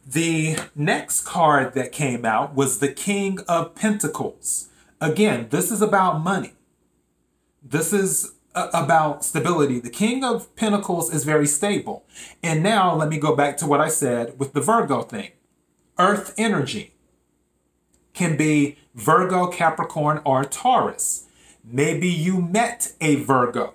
The 0.07 0.59
next 0.75 1.25
card 1.25 1.75
that 1.75 1.93
came 1.93 2.25
out 2.25 2.55
was 2.55 2.79
the 2.79 2.93
King 2.93 3.39
of 3.49 3.75
Pentacles. 3.75 4.69
Again, 5.01 5.49
this 5.51 5.71
is 5.71 5.81
about 5.81 6.23
money. 6.23 6.53
This 7.63 7.93
is 7.93 8.35
about 8.55 9.25
stability. 9.25 9.81
The 9.81 9.91
King 9.91 10.23
of 10.23 10.55
Pentacles 10.57 11.13
is 11.13 11.25
very 11.25 11.47
stable. 11.47 12.05
And 12.43 12.63
now 12.63 12.95
let 12.95 13.09
me 13.09 13.19
go 13.19 13.35
back 13.35 13.57
to 13.59 13.67
what 13.67 13.81
I 13.81 13.89
said 13.89 14.39
with 14.39 14.53
the 14.53 14.61
Virgo 14.61 15.03
thing. 15.03 15.31
Earth 15.99 16.35
energy 16.37 16.95
can 18.13 18.37
be 18.37 18.79
Virgo, 18.95 19.47
Capricorn, 19.47 20.21
or 20.25 20.45
Taurus. 20.45 21.27
Maybe 21.65 22.09
you 22.09 22.41
met 22.41 22.93
a 23.01 23.17
Virgo, 23.17 23.75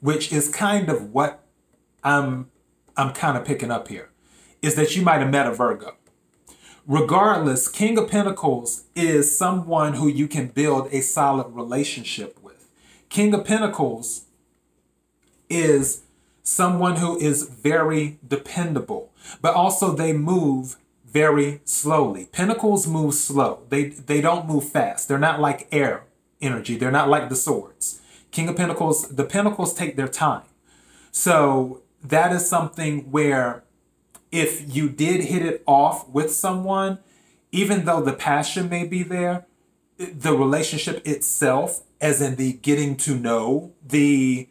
which 0.00 0.32
is 0.32 0.48
kind 0.48 0.88
of 0.88 1.12
what 1.12 1.42
I'm 2.02 2.50
I'm 2.96 3.12
kind 3.12 3.36
of 3.36 3.44
picking 3.44 3.70
up 3.70 3.88
here. 3.88 4.10
Is 4.62 4.76
that 4.76 4.94
you 4.96 5.02
might 5.02 5.20
have 5.20 5.30
met 5.30 5.46
a 5.46 5.52
Virgo. 5.52 5.96
Regardless, 6.86 7.66
King 7.66 7.96
of 7.96 8.10
Pentacles 8.10 8.84
is 8.94 9.36
someone 9.36 9.94
who 9.94 10.06
you 10.06 10.28
can 10.28 10.48
build 10.48 10.88
a 10.92 11.00
solid 11.00 11.48
relationship 11.54 12.38
with. 12.42 12.68
King 13.08 13.32
of 13.32 13.44
Pentacles 13.44 14.26
is 15.48 16.02
someone 16.42 16.96
who 16.96 17.18
is 17.18 17.48
very 17.48 18.18
dependable, 18.26 19.12
but 19.40 19.54
also 19.54 19.94
they 19.94 20.12
move 20.12 20.76
very 21.14 21.60
slowly. 21.64 22.26
Pentacles 22.26 22.88
move 22.88 23.14
slow. 23.14 23.62
They 23.68 23.84
they 23.84 24.20
don't 24.20 24.46
move 24.46 24.68
fast. 24.68 25.06
They're 25.06 25.16
not 25.16 25.40
like 25.40 25.68
air 25.70 26.02
energy. 26.40 26.76
They're 26.76 26.90
not 26.90 27.08
like 27.08 27.28
the 27.28 27.36
swords. 27.36 28.00
King 28.32 28.48
of 28.48 28.56
Pentacles, 28.56 29.08
the 29.08 29.24
Pentacles 29.24 29.72
take 29.72 29.94
their 29.94 30.08
time. 30.08 30.42
So 31.12 31.82
that 32.02 32.32
is 32.32 32.48
something 32.48 33.12
where 33.12 33.62
if 34.32 34.74
you 34.74 34.88
did 34.88 35.26
hit 35.26 35.46
it 35.46 35.62
off 35.66 36.08
with 36.08 36.34
someone, 36.34 36.98
even 37.52 37.84
though 37.84 38.02
the 38.02 38.12
passion 38.12 38.68
may 38.68 38.84
be 38.84 39.04
there, 39.04 39.46
the 39.96 40.36
relationship 40.36 41.06
itself, 41.06 41.82
as 42.00 42.20
in 42.20 42.34
the 42.34 42.54
getting 42.54 42.96
to 42.96 43.14
know, 43.14 43.72
the 43.86 44.48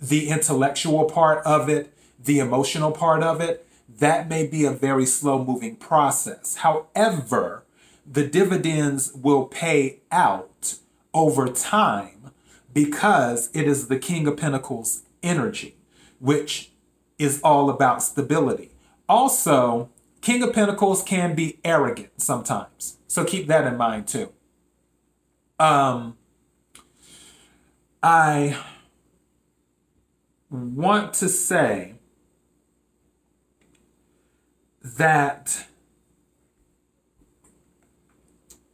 the 0.00 0.30
intellectual 0.30 1.04
part 1.04 1.44
of 1.44 1.68
it, 1.68 1.92
the 2.18 2.38
emotional 2.38 2.90
part 2.90 3.22
of 3.22 3.42
it, 3.42 3.65
that 3.98 4.28
may 4.28 4.46
be 4.46 4.64
a 4.64 4.70
very 4.70 5.06
slow 5.06 5.42
moving 5.42 5.76
process. 5.76 6.56
However, 6.56 7.64
the 8.10 8.26
dividends 8.26 9.12
will 9.14 9.46
pay 9.46 10.00
out 10.12 10.76
over 11.12 11.48
time 11.48 12.30
because 12.72 13.50
it 13.54 13.66
is 13.66 13.88
the 13.88 13.98
King 13.98 14.26
of 14.26 14.36
Pentacles 14.36 15.02
energy, 15.22 15.76
which 16.20 16.72
is 17.18 17.40
all 17.42 17.70
about 17.70 18.02
stability. 18.02 18.70
Also, 19.08 19.88
King 20.20 20.42
of 20.42 20.52
Pentacles 20.52 21.02
can 21.02 21.34
be 21.34 21.58
arrogant 21.64 22.20
sometimes. 22.20 22.98
So 23.06 23.24
keep 23.24 23.46
that 23.46 23.66
in 23.66 23.76
mind 23.76 24.08
too. 24.08 24.32
Um, 25.58 26.18
I 28.02 28.58
want 30.50 31.14
to 31.14 31.28
say 31.28 31.95
that 34.94 35.66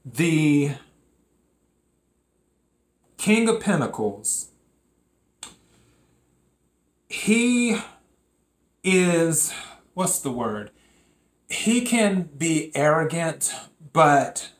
the 0.05 0.73
King 3.17 3.49
of 3.49 3.61
Pentacles, 3.61 4.51
he 7.09 7.79
is 8.85 9.55
what's 9.95 10.19
the 10.19 10.31
word? 10.31 10.71
He 11.49 11.83
can 11.83 12.29
be 12.37 12.73
arrogant, 12.75 13.55
but 13.93 14.51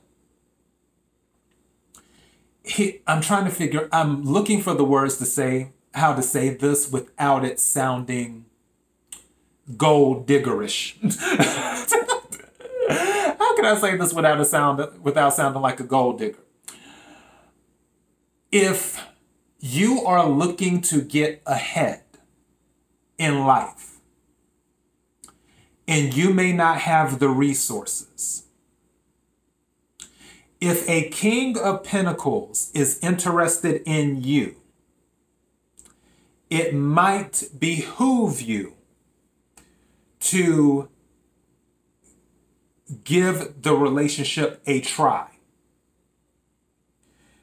he 2.63 3.01
I'm 3.07 3.21
trying 3.21 3.45
to 3.45 3.51
figure 3.51 3.89
I'm 3.93 4.25
looking 4.25 4.63
for 4.63 4.75
the 4.75 4.85
words 4.85 5.19
to 5.19 5.27
say 5.27 5.73
how 5.95 6.15
to 6.15 6.23
say 6.23 6.51
this 6.51 6.91
without 6.91 7.45
it 7.45 7.61
sounding 7.61 8.47
gold 9.77 10.27
diggerish. 10.27 10.97
How 13.39 13.57
can 13.57 13.65
I 13.65 13.77
say 13.77 13.97
this 13.97 14.13
without 14.13 14.41
a 14.41 14.45
sound 14.45 15.03
without 15.03 15.35
sounding 15.35 15.63
like 15.63 15.81
a 15.81 15.85
gold 15.85 16.19
digger? 16.19 16.39
If 18.51 19.05
you 19.61 20.05
are 20.05 20.29
looking 20.29 20.81
to 20.83 21.01
get 21.01 21.43
ahead 21.47 22.03
in 23.19 23.45
life 23.45 24.01
and 25.89 26.15
you 26.15 26.35
may 26.35 26.53
not 26.53 26.79
have 26.79 27.19
the 27.19 27.29
resources, 27.29 28.45
if 30.61 30.89
a 30.89 31.09
king 31.09 31.59
of 31.59 31.83
pentacles 31.83 32.71
is 32.75 32.99
interested 33.03 33.83
in 33.85 34.23
you, 34.23 34.57
it 36.51 36.75
might 36.75 37.45
behoove 37.59 38.41
you 38.43 38.75
to 40.23 40.89
give 43.05 43.63
the 43.63 43.75
relationship 43.75 44.63
a 44.67 44.81
try. 44.81 45.29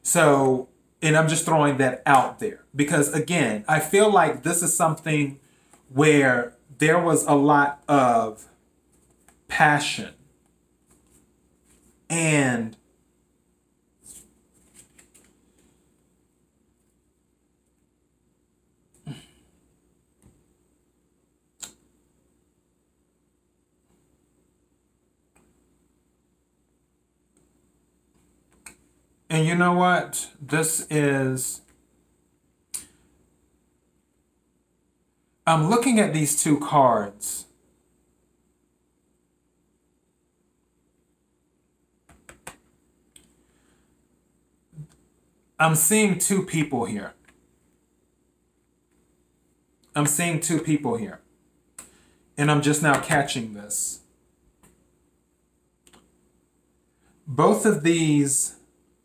So, 0.02 0.70
and 1.02 1.16
I'm 1.16 1.28
just 1.28 1.46
throwing 1.46 1.78
that 1.78 2.02
out 2.06 2.40
there 2.40 2.64
because, 2.76 3.14
again, 3.14 3.66
I 3.68 3.80
feel 3.80 4.12
like 4.12 4.44
this 4.44 4.64
is 4.64 4.76
something 4.76 5.40
where 5.90 6.54
there 6.78 7.00
was 7.00 7.26
a 7.26 7.36
lot 7.36 7.84
of 7.88 8.48
passion 9.48 10.14
and 12.10 12.78
And 29.30 29.46
you 29.46 29.56
know 29.56 29.74
what? 29.74 30.30
This 30.42 30.88
is. 30.90 31.62
I'm 35.46 35.70
looking 35.70 36.00
at 36.00 36.14
these 36.14 36.42
two 36.42 36.60
cards. 36.60 37.46
I'm 45.60 45.76
seeing 45.76 46.18
two 46.18 46.44
people 46.44 46.86
here. 46.86 47.14
I'm 49.96 50.06
seeing 50.06 50.40
two 50.40 50.60
people 50.60 50.96
here. 50.96 51.20
And 52.38 52.50
I'm 52.50 52.62
just 52.62 52.82
now 52.82 53.00
catching 53.02 53.54
this. 53.54 54.00
Both 57.28 57.66
of 57.66 57.84
these 57.84 58.56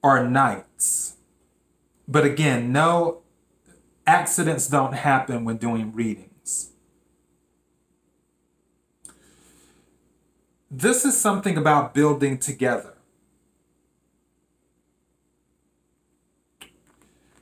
are 0.04 0.28
knights. 0.28 1.16
But 2.06 2.26
again, 2.26 2.70
no 2.70 3.22
accidents 4.06 4.68
don't 4.68 4.92
happen 4.92 5.44
when 5.46 5.56
doing 5.56 5.94
readings. 5.94 6.72
This 10.70 11.06
is 11.06 11.18
something 11.18 11.56
about 11.56 11.94
building 11.94 12.36
together. 12.36 12.94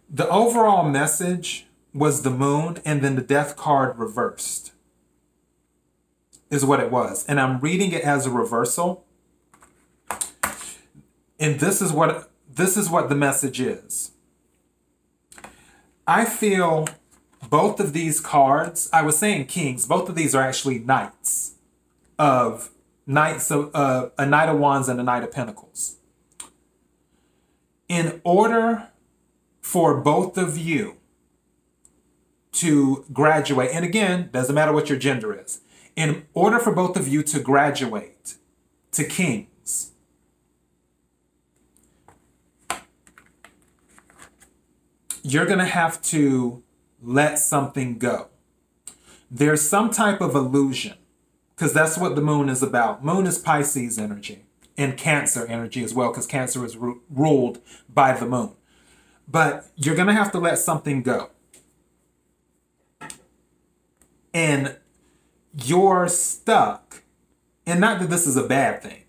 The 0.09 0.29
overall 0.29 0.89
message 0.89 1.67
was 1.93 2.23
the 2.23 2.31
moon 2.31 2.79
and 2.85 3.03
then 3.03 3.17
the 3.17 3.23
death 3.23 3.57
card 3.57 3.99
reversed, 3.99 4.73
is 6.51 6.65
what 6.65 6.79
it 6.79 6.93
was. 6.93 7.27
And 7.27 7.41
I'm 7.41 7.59
reading 7.59 7.91
it 7.91 8.03
as 8.03 8.27
a 8.27 8.31
reversal. 8.31 9.05
And 11.41 11.59
this 11.59 11.83
is 11.83 11.93
what 11.93 12.32
this 12.55 12.77
is 12.77 12.91
what 12.91 13.09
the 13.09 13.15
message 13.15 13.61
is. 13.61 14.13
I 16.07 16.25
feel 16.25 16.89
both 17.49 17.81
of 17.81 17.93
these 17.93 18.21
cards, 18.21 18.89
I 18.93 19.03
was 19.03 19.19
saying 19.19 19.47
kings, 19.47 19.87
both 19.87 20.09
of 20.09 20.15
these 20.15 20.35
are 20.35 20.43
actually 20.43 20.79
knights 20.79 21.55
of 22.19 22.71
knights 23.07 23.51
of 23.51 23.71
uh, 23.75 24.11
a 24.19 24.27
knight 24.27 24.49
of 24.49 24.59
wands 24.59 24.89
and 24.89 25.01
a 25.01 25.03
knight 25.03 25.25
of 25.25 25.33
pentacles. 25.33 25.97
In 27.89 28.21
order 28.25 28.89
for 29.61 30.01
both 30.01 30.39
of 30.39 30.57
you 30.57 30.97
to 32.53 33.05
graduate, 33.13 33.71
and 33.73 33.85
again, 33.85 34.31
doesn't 34.33 34.55
matter 34.55 34.73
what 34.73 34.89
your 34.89 34.99
gender 34.99 35.39
is, 35.39 35.61
in 35.97 36.27
order 36.33 36.59
for 36.59 36.73
both 36.73 36.97
of 36.97 37.09
you 37.09 37.23
to 37.23 37.41
graduate 37.41 38.35
to 38.93 39.05
king, 39.05 39.49
you're 45.23 45.47
going 45.47 45.59
to 45.59 45.65
have 45.65 46.03
to 46.03 46.63
let 47.01 47.39
something 47.39 47.99
go. 47.99 48.29
There's 49.31 49.67
some 49.67 49.91
type 49.91 50.21
of 50.21 50.35
illusion, 50.35 50.99
because 51.55 51.73
that's 51.73 51.97
what 51.97 52.17
the 52.17 52.23
moon 52.23 52.49
is 52.49 52.63
about. 52.63 53.05
Moon 53.05 53.27
is 53.27 53.39
Pisces 53.39 53.99
energy 53.99 54.45
and 54.77 54.97
Cancer 54.97 55.47
energy 55.47 55.83
as 55.83 55.95
well, 55.95 56.11
because 56.11 56.27
Cancer 56.27 56.65
is 56.65 56.77
ru- 56.77 57.03
ruled 57.09 57.61
by 57.89 58.13
the 58.13 58.27
moon. 58.27 58.53
But 59.27 59.67
you're 59.77 59.95
going 59.95 60.09
to 60.09 60.15
have 60.15 60.33
to 60.33 60.39
let 60.39 60.59
something 60.59 61.03
go. 61.03 61.31
And 64.35 64.77
you're 65.55 66.09
stuck. 66.09 67.03
And 67.65 67.81
not 67.81 68.01
that 68.01 68.11
this 68.11 68.27
is 68.27 68.37
a 68.37 68.47
bad 68.47 68.83
thing. 68.83 69.05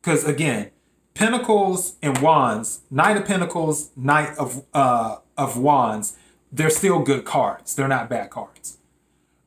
Because 0.00 0.24
again, 0.24 0.70
Pentacles 1.14 1.96
and 2.02 2.18
Wands, 2.18 2.80
Knight 2.90 3.16
of 3.16 3.26
Pentacles, 3.26 3.90
Knight 3.96 4.36
of 4.38 4.64
uh, 4.72 5.16
of 5.36 5.56
Wands, 5.56 6.16
they're 6.52 6.70
still 6.70 7.00
good 7.00 7.24
cards. 7.24 7.74
They're 7.74 7.88
not 7.88 8.08
bad 8.08 8.30
cards. 8.30 8.78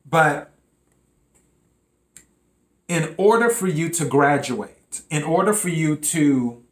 But 0.08 0.50
in 2.88 3.14
order 3.16 3.50
for 3.50 3.66
you 3.66 3.88
to 3.90 4.04
graduate, 4.04 5.02
in 5.10 5.22
order 5.22 5.52
for 5.52 5.68
you 5.68 5.96
to 5.96 6.62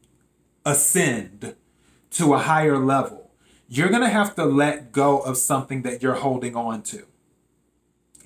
ascend 0.64 1.54
to 2.12 2.34
a 2.34 2.38
higher 2.38 2.78
level, 2.78 3.30
you're 3.68 3.88
going 3.88 4.02
to 4.02 4.08
have 4.08 4.34
to 4.36 4.44
let 4.44 4.92
go 4.92 5.18
of 5.20 5.36
something 5.36 5.82
that 5.82 6.02
you're 6.02 6.14
holding 6.14 6.54
on 6.54 6.82
to. 6.82 7.06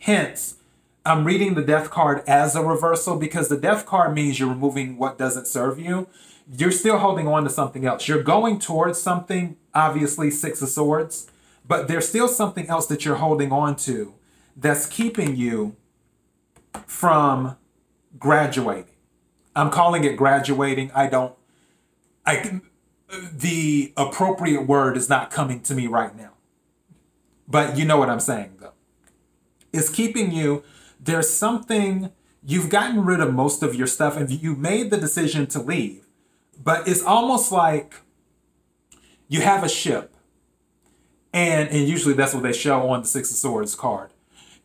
Hence, 0.01 0.57
I'm 1.05 1.25
reading 1.25 1.55
the 1.55 1.63
death 1.63 1.89
card 1.89 2.23
as 2.27 2.57
a 2.57 2.63
reversal 2.63 3.17
because 3.17 3.49
the 3.49 3.57
death 3.57 3.87
card 3.87 4.13
means 4.13 4.41
you're 4.41 4.49
removing 4.49 4.99
what 4.99 5.19
doesn't 5.19 5.47
serve 5.47 5.79
you 5.79 6.09
you're 6.51 6.71
still 6.71 6.99
holding 6.99 7.27
on 7.27 7.45
to 7.45 7.51
something 7.51 7.85
else. 7.85 8.07
You're 8.07 8.23
going 8.23 8.59
towards 8.59 9.01
something, 9.01 9.57
obviously, 9.75 10.31
Six 10.31 10.63
of 10.63 10.69
Swords, 10.69 11.31
but 11.67 11.89
there's 11.89 12.09
still 12.09 12.29
something 12.29 12.69
else 12.69 12.87
that 12.87 13.05
you're 13.05 13.17
holding 13.17 13.53
on 13.53 13.77
to 13.77 14.15
that's 14.57 14.87
keeping 14.87 15.37
you 15.37 15.77
from 16.87 17.57
graduating. 18.19 18.95
I'm 19.55 19.71
calling 19.71 20.05
it 20.05 20.17
graduating. 20.17 20.91
I 20.95 21.09
don't, 21.09 21.35
I 22.25 22.61
the 23.33 23.93
appropriate 23.97 24.67
word 24.67 24.97
is 24.97 25.09
not 25.09 25.31
coming 25.31 25.61
to 25.63 25.75
me 25.75 25.87
right 25.87 26.17
now. 26.17 26.33
But 27.49 27.79
you 27.79 27.85
know 27.85 27.99
what 27.99 28.11
I'm 28.11 28.21
saying, 28.21 28.57
though. 28.61 28.73
It's 29.73 29.89
keeping 29.89 30.33
you, 30.33 30.65
there's 30.99 31.31
something, 31.31 32.11
you've 32.45 32.69
gotten 32.69 33.05
rid 33.05 33.21
of 33.21 33.33
most 33.33 33.63
of 33.63 33.75
your 33.75 33.87
stuff 33.87 34.17
and 34.17 34.31
you 34.31 34.57
made 34.57 34.91
the 34.91 34.97
decision 34.97 35.47
to 35.49 35.61
leave 35.61 36.06
but 36.63 36.89
it's 36.89 37.03
almost 37.03 37.53
like 37.53 37.95
you 39.29 39.41
have 39.41 39.65
a 39.65 39.69
ship, 39.69 40.15
and 41.33 41.69
and 41.69 41.89
usually 41.89 42.15
that's 42.15 42.35
what 42.35 42.43
they 42.43 42.53
show 42.53 42.89
on 42.89 43.03
the 43.03 43.09
Six 43.09 43.31
of 43.31 43.37
Swords 43.37 43.75
card. 43.75 44.11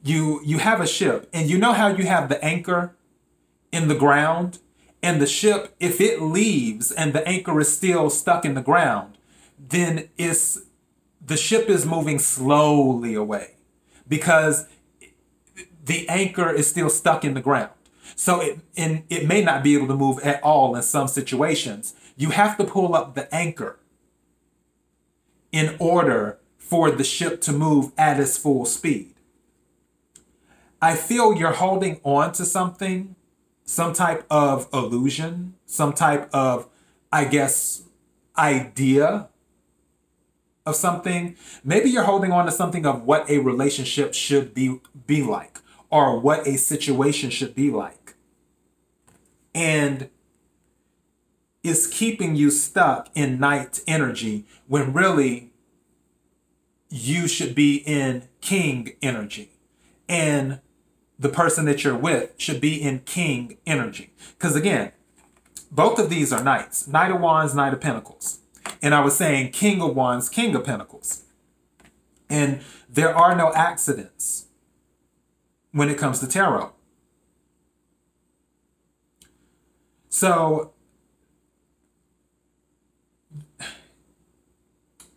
You 0.04 0.42
you 0.44 0.60
have 0.60 0.82
a 0.82 0.88
ship, 0.88 1.30
and 1.34 1.50
you 1.50 1.58
know 1.58 1.74
how 1.74 1.88
you 1.88 2.06
have 2.06 2.30
the 2.30 2.44
anchor 2.44 2.96
in 3.72 3.88
the 3.88 3.96
ground, 3.96 4.60
and 5.04 5.22
the 5.22 5.28
ship, 5.28 5.76
if 5.80 6.00
it 6.00 6.22
leaves 6.22 6.92
and 6.92 7.14
the 7.14 7.28
anchor 7.28 7.60
is 7.60 7.76
still 7.76 8.10
stuck 8.10 8.46
in 8.46 8.54
the 8.54 8.62
ground, 8.62 9.18
then 9.58 10.10
it's 10.18 10.62
the 11.24 11.38
ship 11.38 11.70
is 11.70 11.86
moving 11.86 12.20
slowly 12.20 13.14
away 13.14 13.56
because 14.08 14.68
the 15.84 16.08
anchor 16.10 16.50
is 16.52 16.70
still 16.70 16.90
stuck 16.90 17.24
in 17.24 17.34
the 17.34 17.42
ground. 17.42 17.72
So 18.16 18.42
it 18.42 18.60
and 18.78 19.04
it 19.10 19.28
may 19.28 19.44
not 19.44 19.64
be 19.64 19.76
able 19.76 19.88
to 19.88 19.96
move 19.96 20.20
at 20.20 20.42
all 20.44 20.76
in 20.76 20.84
some 20.84 21.08
situations. 21.08 21.94
You 22.18 22.30
have 22.30 22.58
to 22.58 22.64
pull 22.64 22.96
up 22.96 23.16
the 23.16 23.34
anchor 23.34 23.80
in 25.52 25.76
order 25.80 26.40
for 26.58 26.92
the 26.92 27.04
ship 27.04 27.42
to 27.42 27.52
move 27.52 27.92
at 27.98 28.20
its 28.20 28.38
full 28.38 28.66
speed. 28.66 29.14
I 30.82 30.96
feel 30.96 31.36
you're 31.36 31.54
holding 31.54 32.00
on 32.04 32.32
to 32.34 32.46
something, 32.46 33.16
some 33.66 33.94
type 33.94 34.26
of 34.30 34.68
illusion, 34.74 35.56
some 35.66 35.94
type 35.94 36.30
of, 36.34 36.68
I 37.12 37.26
guess, 37.26 37.84
idea 38.38 39.30
of 40.66 40.76
something. 40.76 41.36
Maybe 41.64 41.90
you're 41.90 42.04
holding 42.04 42.32
on 42.32 42.46
to 42.46 42.52
something 42.52 42.86
of 42.86 43.04
what 43.04 43.30
a 43.30 43.40
relationship 43.40 44.14
should 44.14 44.54
be 44.54 44.80
be 45.06 45.22
like 45.22 45.60
or 45.90 46.20
what 46.20 46.48
a 46.48 46.58
situation 46.58 47.30
should 47.30 47.54
be 47.54 47.70
like. 47.70 48.01
And 49.54 50.10
is 51.64 51.88
keeping 51.88 52.36
you 52.36 52.50
stuck 52.50 53.10
in 53.14 53.40
knight 53.40 53.82
energy 53.88 54.46
when 54.68 54.94
really 54.94 55.52
you 56.90 57.28
should 57.28 57.56
be 57.56 57.78
in 57.78 58.28
king 58.42 58.94
energy. 59.02 59.52
And 60.10 60.60
the 61.18 61.30
person 61.30 61.66
that 61.66 61.84
you're 61.84 61.96
with 61.96 62.32
should 62.38 62.60
be 62.60 62.82
in 62.82 63.00
king 63.00 63.58
energy. 63.66 64.14
Because 64.38 64.56
again, 64.56 64.92
both 65.72 66.00
of 66.00 66.10
these 66.10 66.34
are 66.34 66.44
knights 66.44 66.88
Knight 66.88 67.12
of 67.12 67.22
Wands, 67.22 67.56
Knight 67.56 67.74
of 67.74 67.82
Pentacles. 67.82 68.40
And 68.82 68.94
I 68.94 69.02
was 69.02 69.16
saying 69.16 69.52
King 69.52 69.82
of 69.82 69.96
Wands, 69.96 70.30
King 70.30 70.56
of 70.56 70.66
Pentacles. 70.66 71.24
And 72.30 72.62
there 72.90 73.16
are 73.16 73.36
no 73.36 73.54
accidents 73.54 74.48
when 75.72 75.90
it 75.90 75.98
comes 75.98 76.20
to 76.20 76.28
tarot. 76.28 76.74
So, 80.14 80.74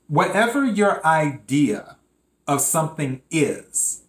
whatever 0.07 0.65
your 0.65 1.05
idea 1.05 1.97
of 2.47 2.61
something 2.61 3.21
is, 3.29 4.05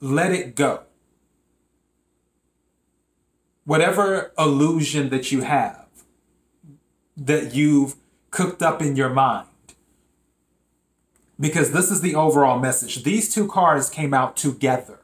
let 0.00 0.32
it 0.32 0.56
go. 0.56 0.82
Whatever 3.64 4.32
illusion 4.36 5.10
that 5.10 5.30
you 5.30 5.42
have, 5.42 5.86
that 7.16 7.54
you've 7.54 7.94
cooked 8.32 8.62
up 8.62 8.82
in 8.82 8.96
your 8.96 9.10
mind, 9.10 9.46
because 11.38 11.70
this 11.70 11.88
is 11.88 12.00
the 12.00 12.16
overall 12.16 12.58
message. 12.58 13.04
These 13.04 13.32
two 13.32 13.46
cards 13.46 13.88
came 13.88 14.12
out 14.12 14.36
together. 14.36 14.98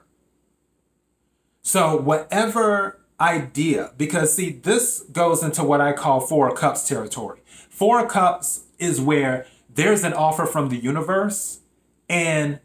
So, 1.63 1.95
whatever 1.95 2.97
idea, 3.21 3.93
because 3.97 4.35
see, 4.35 4.51
this 4.51 5.01
goes 5.13 5.43
into 5.43 5.63
what 5.63 5.81
I 5.81 5.93
call 5.93 6.21
Four 6.21 6.55
Cups 6.55 6.89
territory. 6.89 7.41
Four 7.69 8.07
Cups 8.07 8.65
is 8.79 9.01
where 9.01 9.47
there's 9.69 10.05
an 10.05 10.13
offer 10.13 10.47
from 10.47 10.69
the 10.69 10.77
universe 10.77 11.61
and 12.09 12.59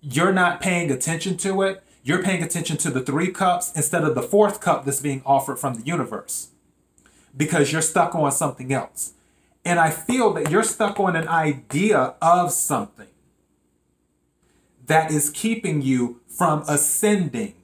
you're 0.00 0.32
not 0.32 0.60
paying 0.60 0.90
attention 0.90 1.36
to 1.38 1.62
it. 1.62 1.82
You're 2.02 2.22
paying 2.22 2.42
attention 2.42 2.76
to 2.78 2.90
the 2.90 3.00
three 3.00 3.32
cups 3.32 3.72
instead 3.74 4.04
of 4.04 4.14
the 4.14 4.22
fourth 4.22 4.60
cup 4.60 4.84
that's 4.84 5.00
being 5.00 5.22
offered 5.24 5.58
from 5.58 5.74
the 5.74 5.86
universe 5.86 6.50
because 7.36 7.72
you're 7.72 7.82
stuck 7.82 8.14
on 8.14 8.30
something 8.30 8.72
else. 8.72 9.14
And 9.64 9.80
I 9.80 9.90
feel 9.90 10.32
that 10.34 10.50
you're 10.50 10.62
stuck 10.62 11.00
on 11.00 11.16
an 11.16 11.26
idea 11.26 12.14
of 12.20 12.52
something 12.52 13.08
that 14.86 15.10
is 15.10 15.30
keeping 15.30 15.80
you 15.80 16.20
from 16.28 16.62
ascending 16.68 17.54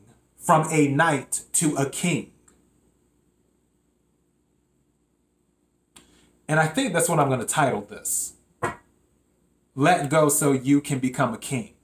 from 0.41 0.67
a 0.71 0.89
knight 0.89 1.43
to 1.53 1.77
a 1.77 1.89
king. 1.89 2.33
And 6.49 6.59
I 6.59 6.67
think 6.67 6.93
that's 6.93 7.09
what 7.09 7.21
I'm 7.21 7.29
going 7.29 7.41
to 7.41 7.47
title 7.47 7.83
this 7.83 8.35
Let 9.75 10.11
Go 10.11 10.29
So 10.29 10.53
You 10.53 10.81
Can 10.81 10.99
Become 10.99 11.35
a 11.35 11.39
King. 11.39 11.75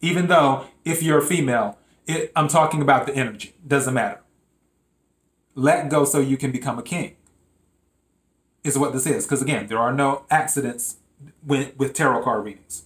Even 0.00 0.26
though, 0.26 0.66
if 0.84 1.02
you're 1.02 1.18
a 1.18 1.22
female, 1.24 1.78
it, 2.06 2.32
I'm 2.34 2.48
talking 2.48 2.82
about 2.82 3.06
the 3.06 3.14
energy, 3.14 3.54
doesn't 3.66 3.94
matter. 3.94 4.20
Let 5.54 5.88
go 5.88 6.04
so 6.04 6.18
you 6.18 6.36
can 6.36 6.50
become 6.50 6.78
a 6.78 6.82
king 6.82 7.16
is 8.64 8.78
what 8.78 8.92
this 8.92 9.06
is. 9.06 9.24
Because 9.24 9.42
again, 9.42 9.68
there 9.68 9.78
are 9.78 9.92
no 9.92 10.24
accidents 10.30 10.96
with, 11.46 11.76
with 11.76 11.92
tarot 11.92 12.22
card 12.22 12.44
readings. 12.44 12.84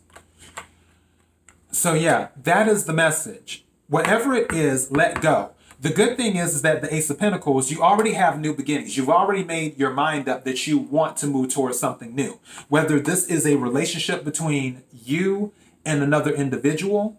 So 1.70 1.94
yeah, 1.94 2.28
that 2.36 2.68
is 2.68 2.84
the 2.84 2.92
message. 2.92 3.64
Whatever 3.88 4.34
it 4.34 4.52
is, 4.52 4.90
let 4.90 5.22
go. 5.22 5.52
The 5.80 5.90
good 5.90 6.16
thing 6.16 6.36
is, 6.36 6.56
is 6.56 6.62
that 6.62 6.82
the 6.82 6.92
Ace 6.94 7.08
of 7.08 7.18
Pentacles, 7.18 7.70
you 7.70 7.82
already 7.82 8.12
have 8.12 8.38
new 8.38 8.54
beginnings. 8.54 8.96
You've 8.96 9.08
already 9.08 9.44
made 9.44 9.78
your 9.78 9.92
mind 9.92 10.28
up 10.28 10.44
that 10.44 10.66
you 10.66 10.76
want 10.76 11.16
to 11.18 11.26
move 11.26 11.54
towards 11.54 11.78
something 11.78 12.14
new. 12.14 12.38
Whether 12.68 13.00
this 13.00 13.26
is 13.26 13.46
a 13.46 13.56
relationship 13.56 14.24
between 14.24 14.82
you 14.92 15.52
and 15.86 16.02
another 16.02 16.34
individual, 16.34 17.18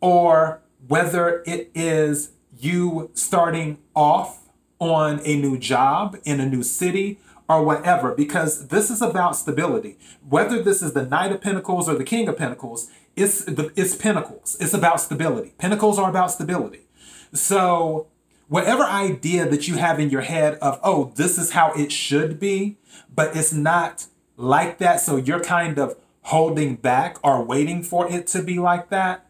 or 0.00 0.60
whether 0.86 1.42
it 1.46 1.70
is 1.74 2.32
you 2.58 3.10
starting 3.14 3.78
off 3.94 4.48
on 4.78 5.20
a 5.24 5.36
new 5.36 5.56
job 5.56 6.18
in 6.24 6.40
a 6.40 6.46
new 6.46 6.62
city 6.62 7.18
or 7.48 7.64
whatever, 7.64 8.14
because 8.14 8.68
this 8.68 8.90
is 8.90 9.00
about 9.00 9.36
stability. 9.36 9.98
Whether 10.28 10.62
this 10.62 10.82
is 10.82 10.92
the 10.92 11.06
Knight 11.06 11.32
of 11.32 11.40
Pentacles 11.40 11.88
or 11.88 11.94
the 11.94 12.04
King 12.04 12.28
of 12.28 12.36
Pentacles, 12.36 12.90
it's 13.20 13.44
the 13.44 13.72
it's 13.76 13.94
Pentacles. 13.94 14.56
It's 14.60 14.74
about 14.74 15.00
stability. 15.00 15.54
Pentacles 15.58 15.98
are 15.98 16.10
about 16.10 16.32
stability. 16.32 16.86
So 17.32 18.08
whatever 18.48 18.82
idea 18.82 19.48
that 19.48 19.68
you 19.68 19.76
have 19.76 20.00
in 20.00 20.10
your 20.10 20.22
head 20.22 20.54
of, 20.60 20.80
oh, 20.82 21.12
this 21.16 21.38
is 21.38 21.52
how 21.52 21.72
it 21.74 21.92
should 21.92 22.40
be, 22.40 22.78
but 23.14 23.36
it's 23.36 23.52
not 23.52 24.06
like 24.36 24.78
that. 24.78 25.00
So 25.00 25.16
you're 25.16 25.42
kind 25.42 25.78
of 25.78 25.96
holding 26.22 26.76
back 26.76 27.18
or 27.22 27.44
waiting 27.44 27.82
for 27.82 28.10
it 28.10 28.26
to 28.28 28.42
be 28.42 28.58
like 28.58 28.90
that. 28.90 29.26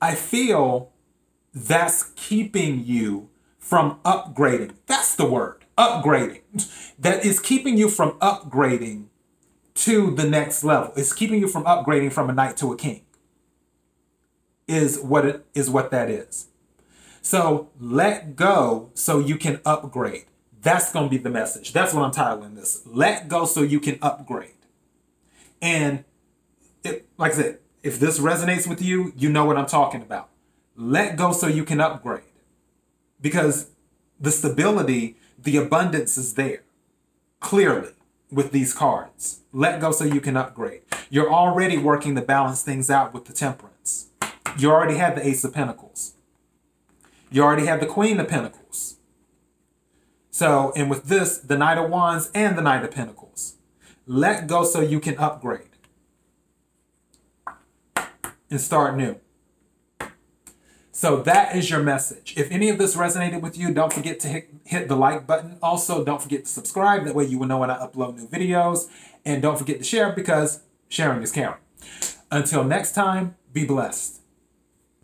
I 0.00 0.14
feel 0.14 0.92
that's 1.54 2.12
keeping 2.16 2.84
you 2.84 3.30
from 3.58 3.98
upgrading. 4.04 4.74
That's 4.86 5.14
the 5.14 5.26
word 5.26 5.64
upgrading 5.76 6.42
that 6.98 7.24
is 7.24 7.40
keeping 7.40 7.76
you 7.76 7.88
from 7.88 8.12
upgrading 8.20 9.06
to 9.74 10.10
the 10.14 10.28
next 10.28 10.64
level. 10.64 10.92
It's 10.96 11.12
keeping 11.12 11.40
you 11.40 11.48
from 11.48 11.64
upgrading 11.64 12.12
from 12.12 12.30
a 12.30 12.32
knight 12.32 12.56
to 12.58 12.72
a 12.72 12.76
king. 12.76 13.02
Is 14.66 14.98
what 14.98 15.26
it 15.26 15.44
is 15.54 15.68
what 15.68 15.90
that 15.90 16.08
is. 16.08 16.48
So 17.20 17.70
let 17.78 18.36
go 18.36 18.90
so 18.94 19.18
you 19.18 19.36
can 19.36 19.60
upgrade. 19.64 20.24
That's 20.62 20.90
going 20.92 21.06
to 21.06 21.10
be 21.10 21.18
the 21.18 21.30
message. 21.30 21.72
That's 21.72 21.92
what 21.92 22.02
I'm 22.02 22.12
titling 22.12 22.54
this. 22.54 22.82
Let 22.86 23.28
go 23.28 23.44
so 23.44 23.60
you 23.60 23.80
can 23.80 23.98
upgrade. 24.00 24.50
And 25.60 26.04
it, 26.82 27.06
like 27.18 27.32
I 27.32 27.34
said, 27.34 27.58
if 27.82 28.00
this 28.00 28.18
resonates 28.18 28.66
with 28.66 28.80
you, 28.80 29.12
you 29.16 29.28
know 29.28 29.44
what 29.44 29.58
I'm 29.58 29.66
talking 29.66 30.00
about. 30.00 30.30
Let 30.76 31.16
go 31.16 31.32
so 31.32 31.46
you 31.46 31.64
can 31.64 31.80
upgrade. 31.80 32.22
Because 33.20 33.70
the 34.18 34.30
stability 34.30 35.16
the 35.44 35.56
abundance 35.56 36.16
is 36.16 36.34
there 36.34 36.62
clearly 37.40 37.92
with 38.34 38.50
these 38.50 38.74
cards. 38.74 39.40
Let 39.52 39.80
go 39.80 39.92
so 39.92 40.04
you 40.04 40.20
can 40.20 40.36
upgrade. 40.36 40.82
You're 41.08 41.32
already 41.32 41.78
working 41.78 42.14
to 42.16 42.22
balance 42.22 42.62
things 42.62 42.90
out 42.90 43.14
with 43.14 43.26
the 43.26 43.32
temperance. 43.32 44.08
You 44.58 44.70
already 44.70 44.96
have 44.96 45.14
the 45.14 45.26
Ace 45.26 45.44
of 45.44 45.54
Pentacles. 45.54 46.14
You 47.30 47.42
already 47.42 47.66
have 47.66 47.80
the 47.80 47.86
Queen 47.86 48.18
of 48.20 48.28
Pentacles. 48.28 48.96
So, 50.30 50.72
and 50.76 50.90
with 50.90 51.04
this, 51.04 51.38
the 51.38 51.56
Knight 51.56 51.78
of 51.78 51.90
Wands 51.90 52.30
and 52.34 52.58
the 52.58 52.62
Knight 52.62 52.84
of 52.84 52.90
Pentacles. 52.90 53.54
Let 54.06 54.46
go 54.46 54.64
so 54.64 54.80
you 54.80 55.00
can 55.00 55.16
upgrade 55.18 55.68
and 58.50 58.60
start 58.60 58.96
new. 58.96 59.16
So 60.96 61.16
that 61.22 61.56
is 61.56 61.70
your 61.70 61.82
message. 61.82 62.34
If 62.36 62.52
any 62.52 62.68
of 62.68 62.78
this 62.78 62.94
resonated 62.94 63.40
with 63.40 63.58
you, 63.58 63.74
don't 63.74 63.92
forget 63.92 64.20
to 64.20 64.28
hit, 64.28 64.48
hit 64.64 64.86
the 64.86 64.94
like 64.94 65.26
button. 65.26 65.58
Also, 65.60 66.04
don't 66.04 66.22
forget 66.22 66.44
to 66.44 66.50
subscribe. 66.50 67.04
That 67.04 67.16
way 67.16 67.24
you 67.24 67.36
will 67.36 67.48
know 67.48 67.58
when 67.58 67.68
I 67.68 67.84
upload 67.84 68.16
new 68.16 68.28
videos. 68.28 68.88
And 69.24 69.42
don't 69.42 69.58
forget 69.58 69.78
to 69.78 69.84
share 69.84 70.12
because 70.12 70.60
sharing 70.88 71.20
is 71.24 71.32
caring. 71.32 71.58
Until 72.30 72.62
next 72.62 72.92
time, 72.92 73.34
be 73.52 73.64
blessed. 73.64 74.23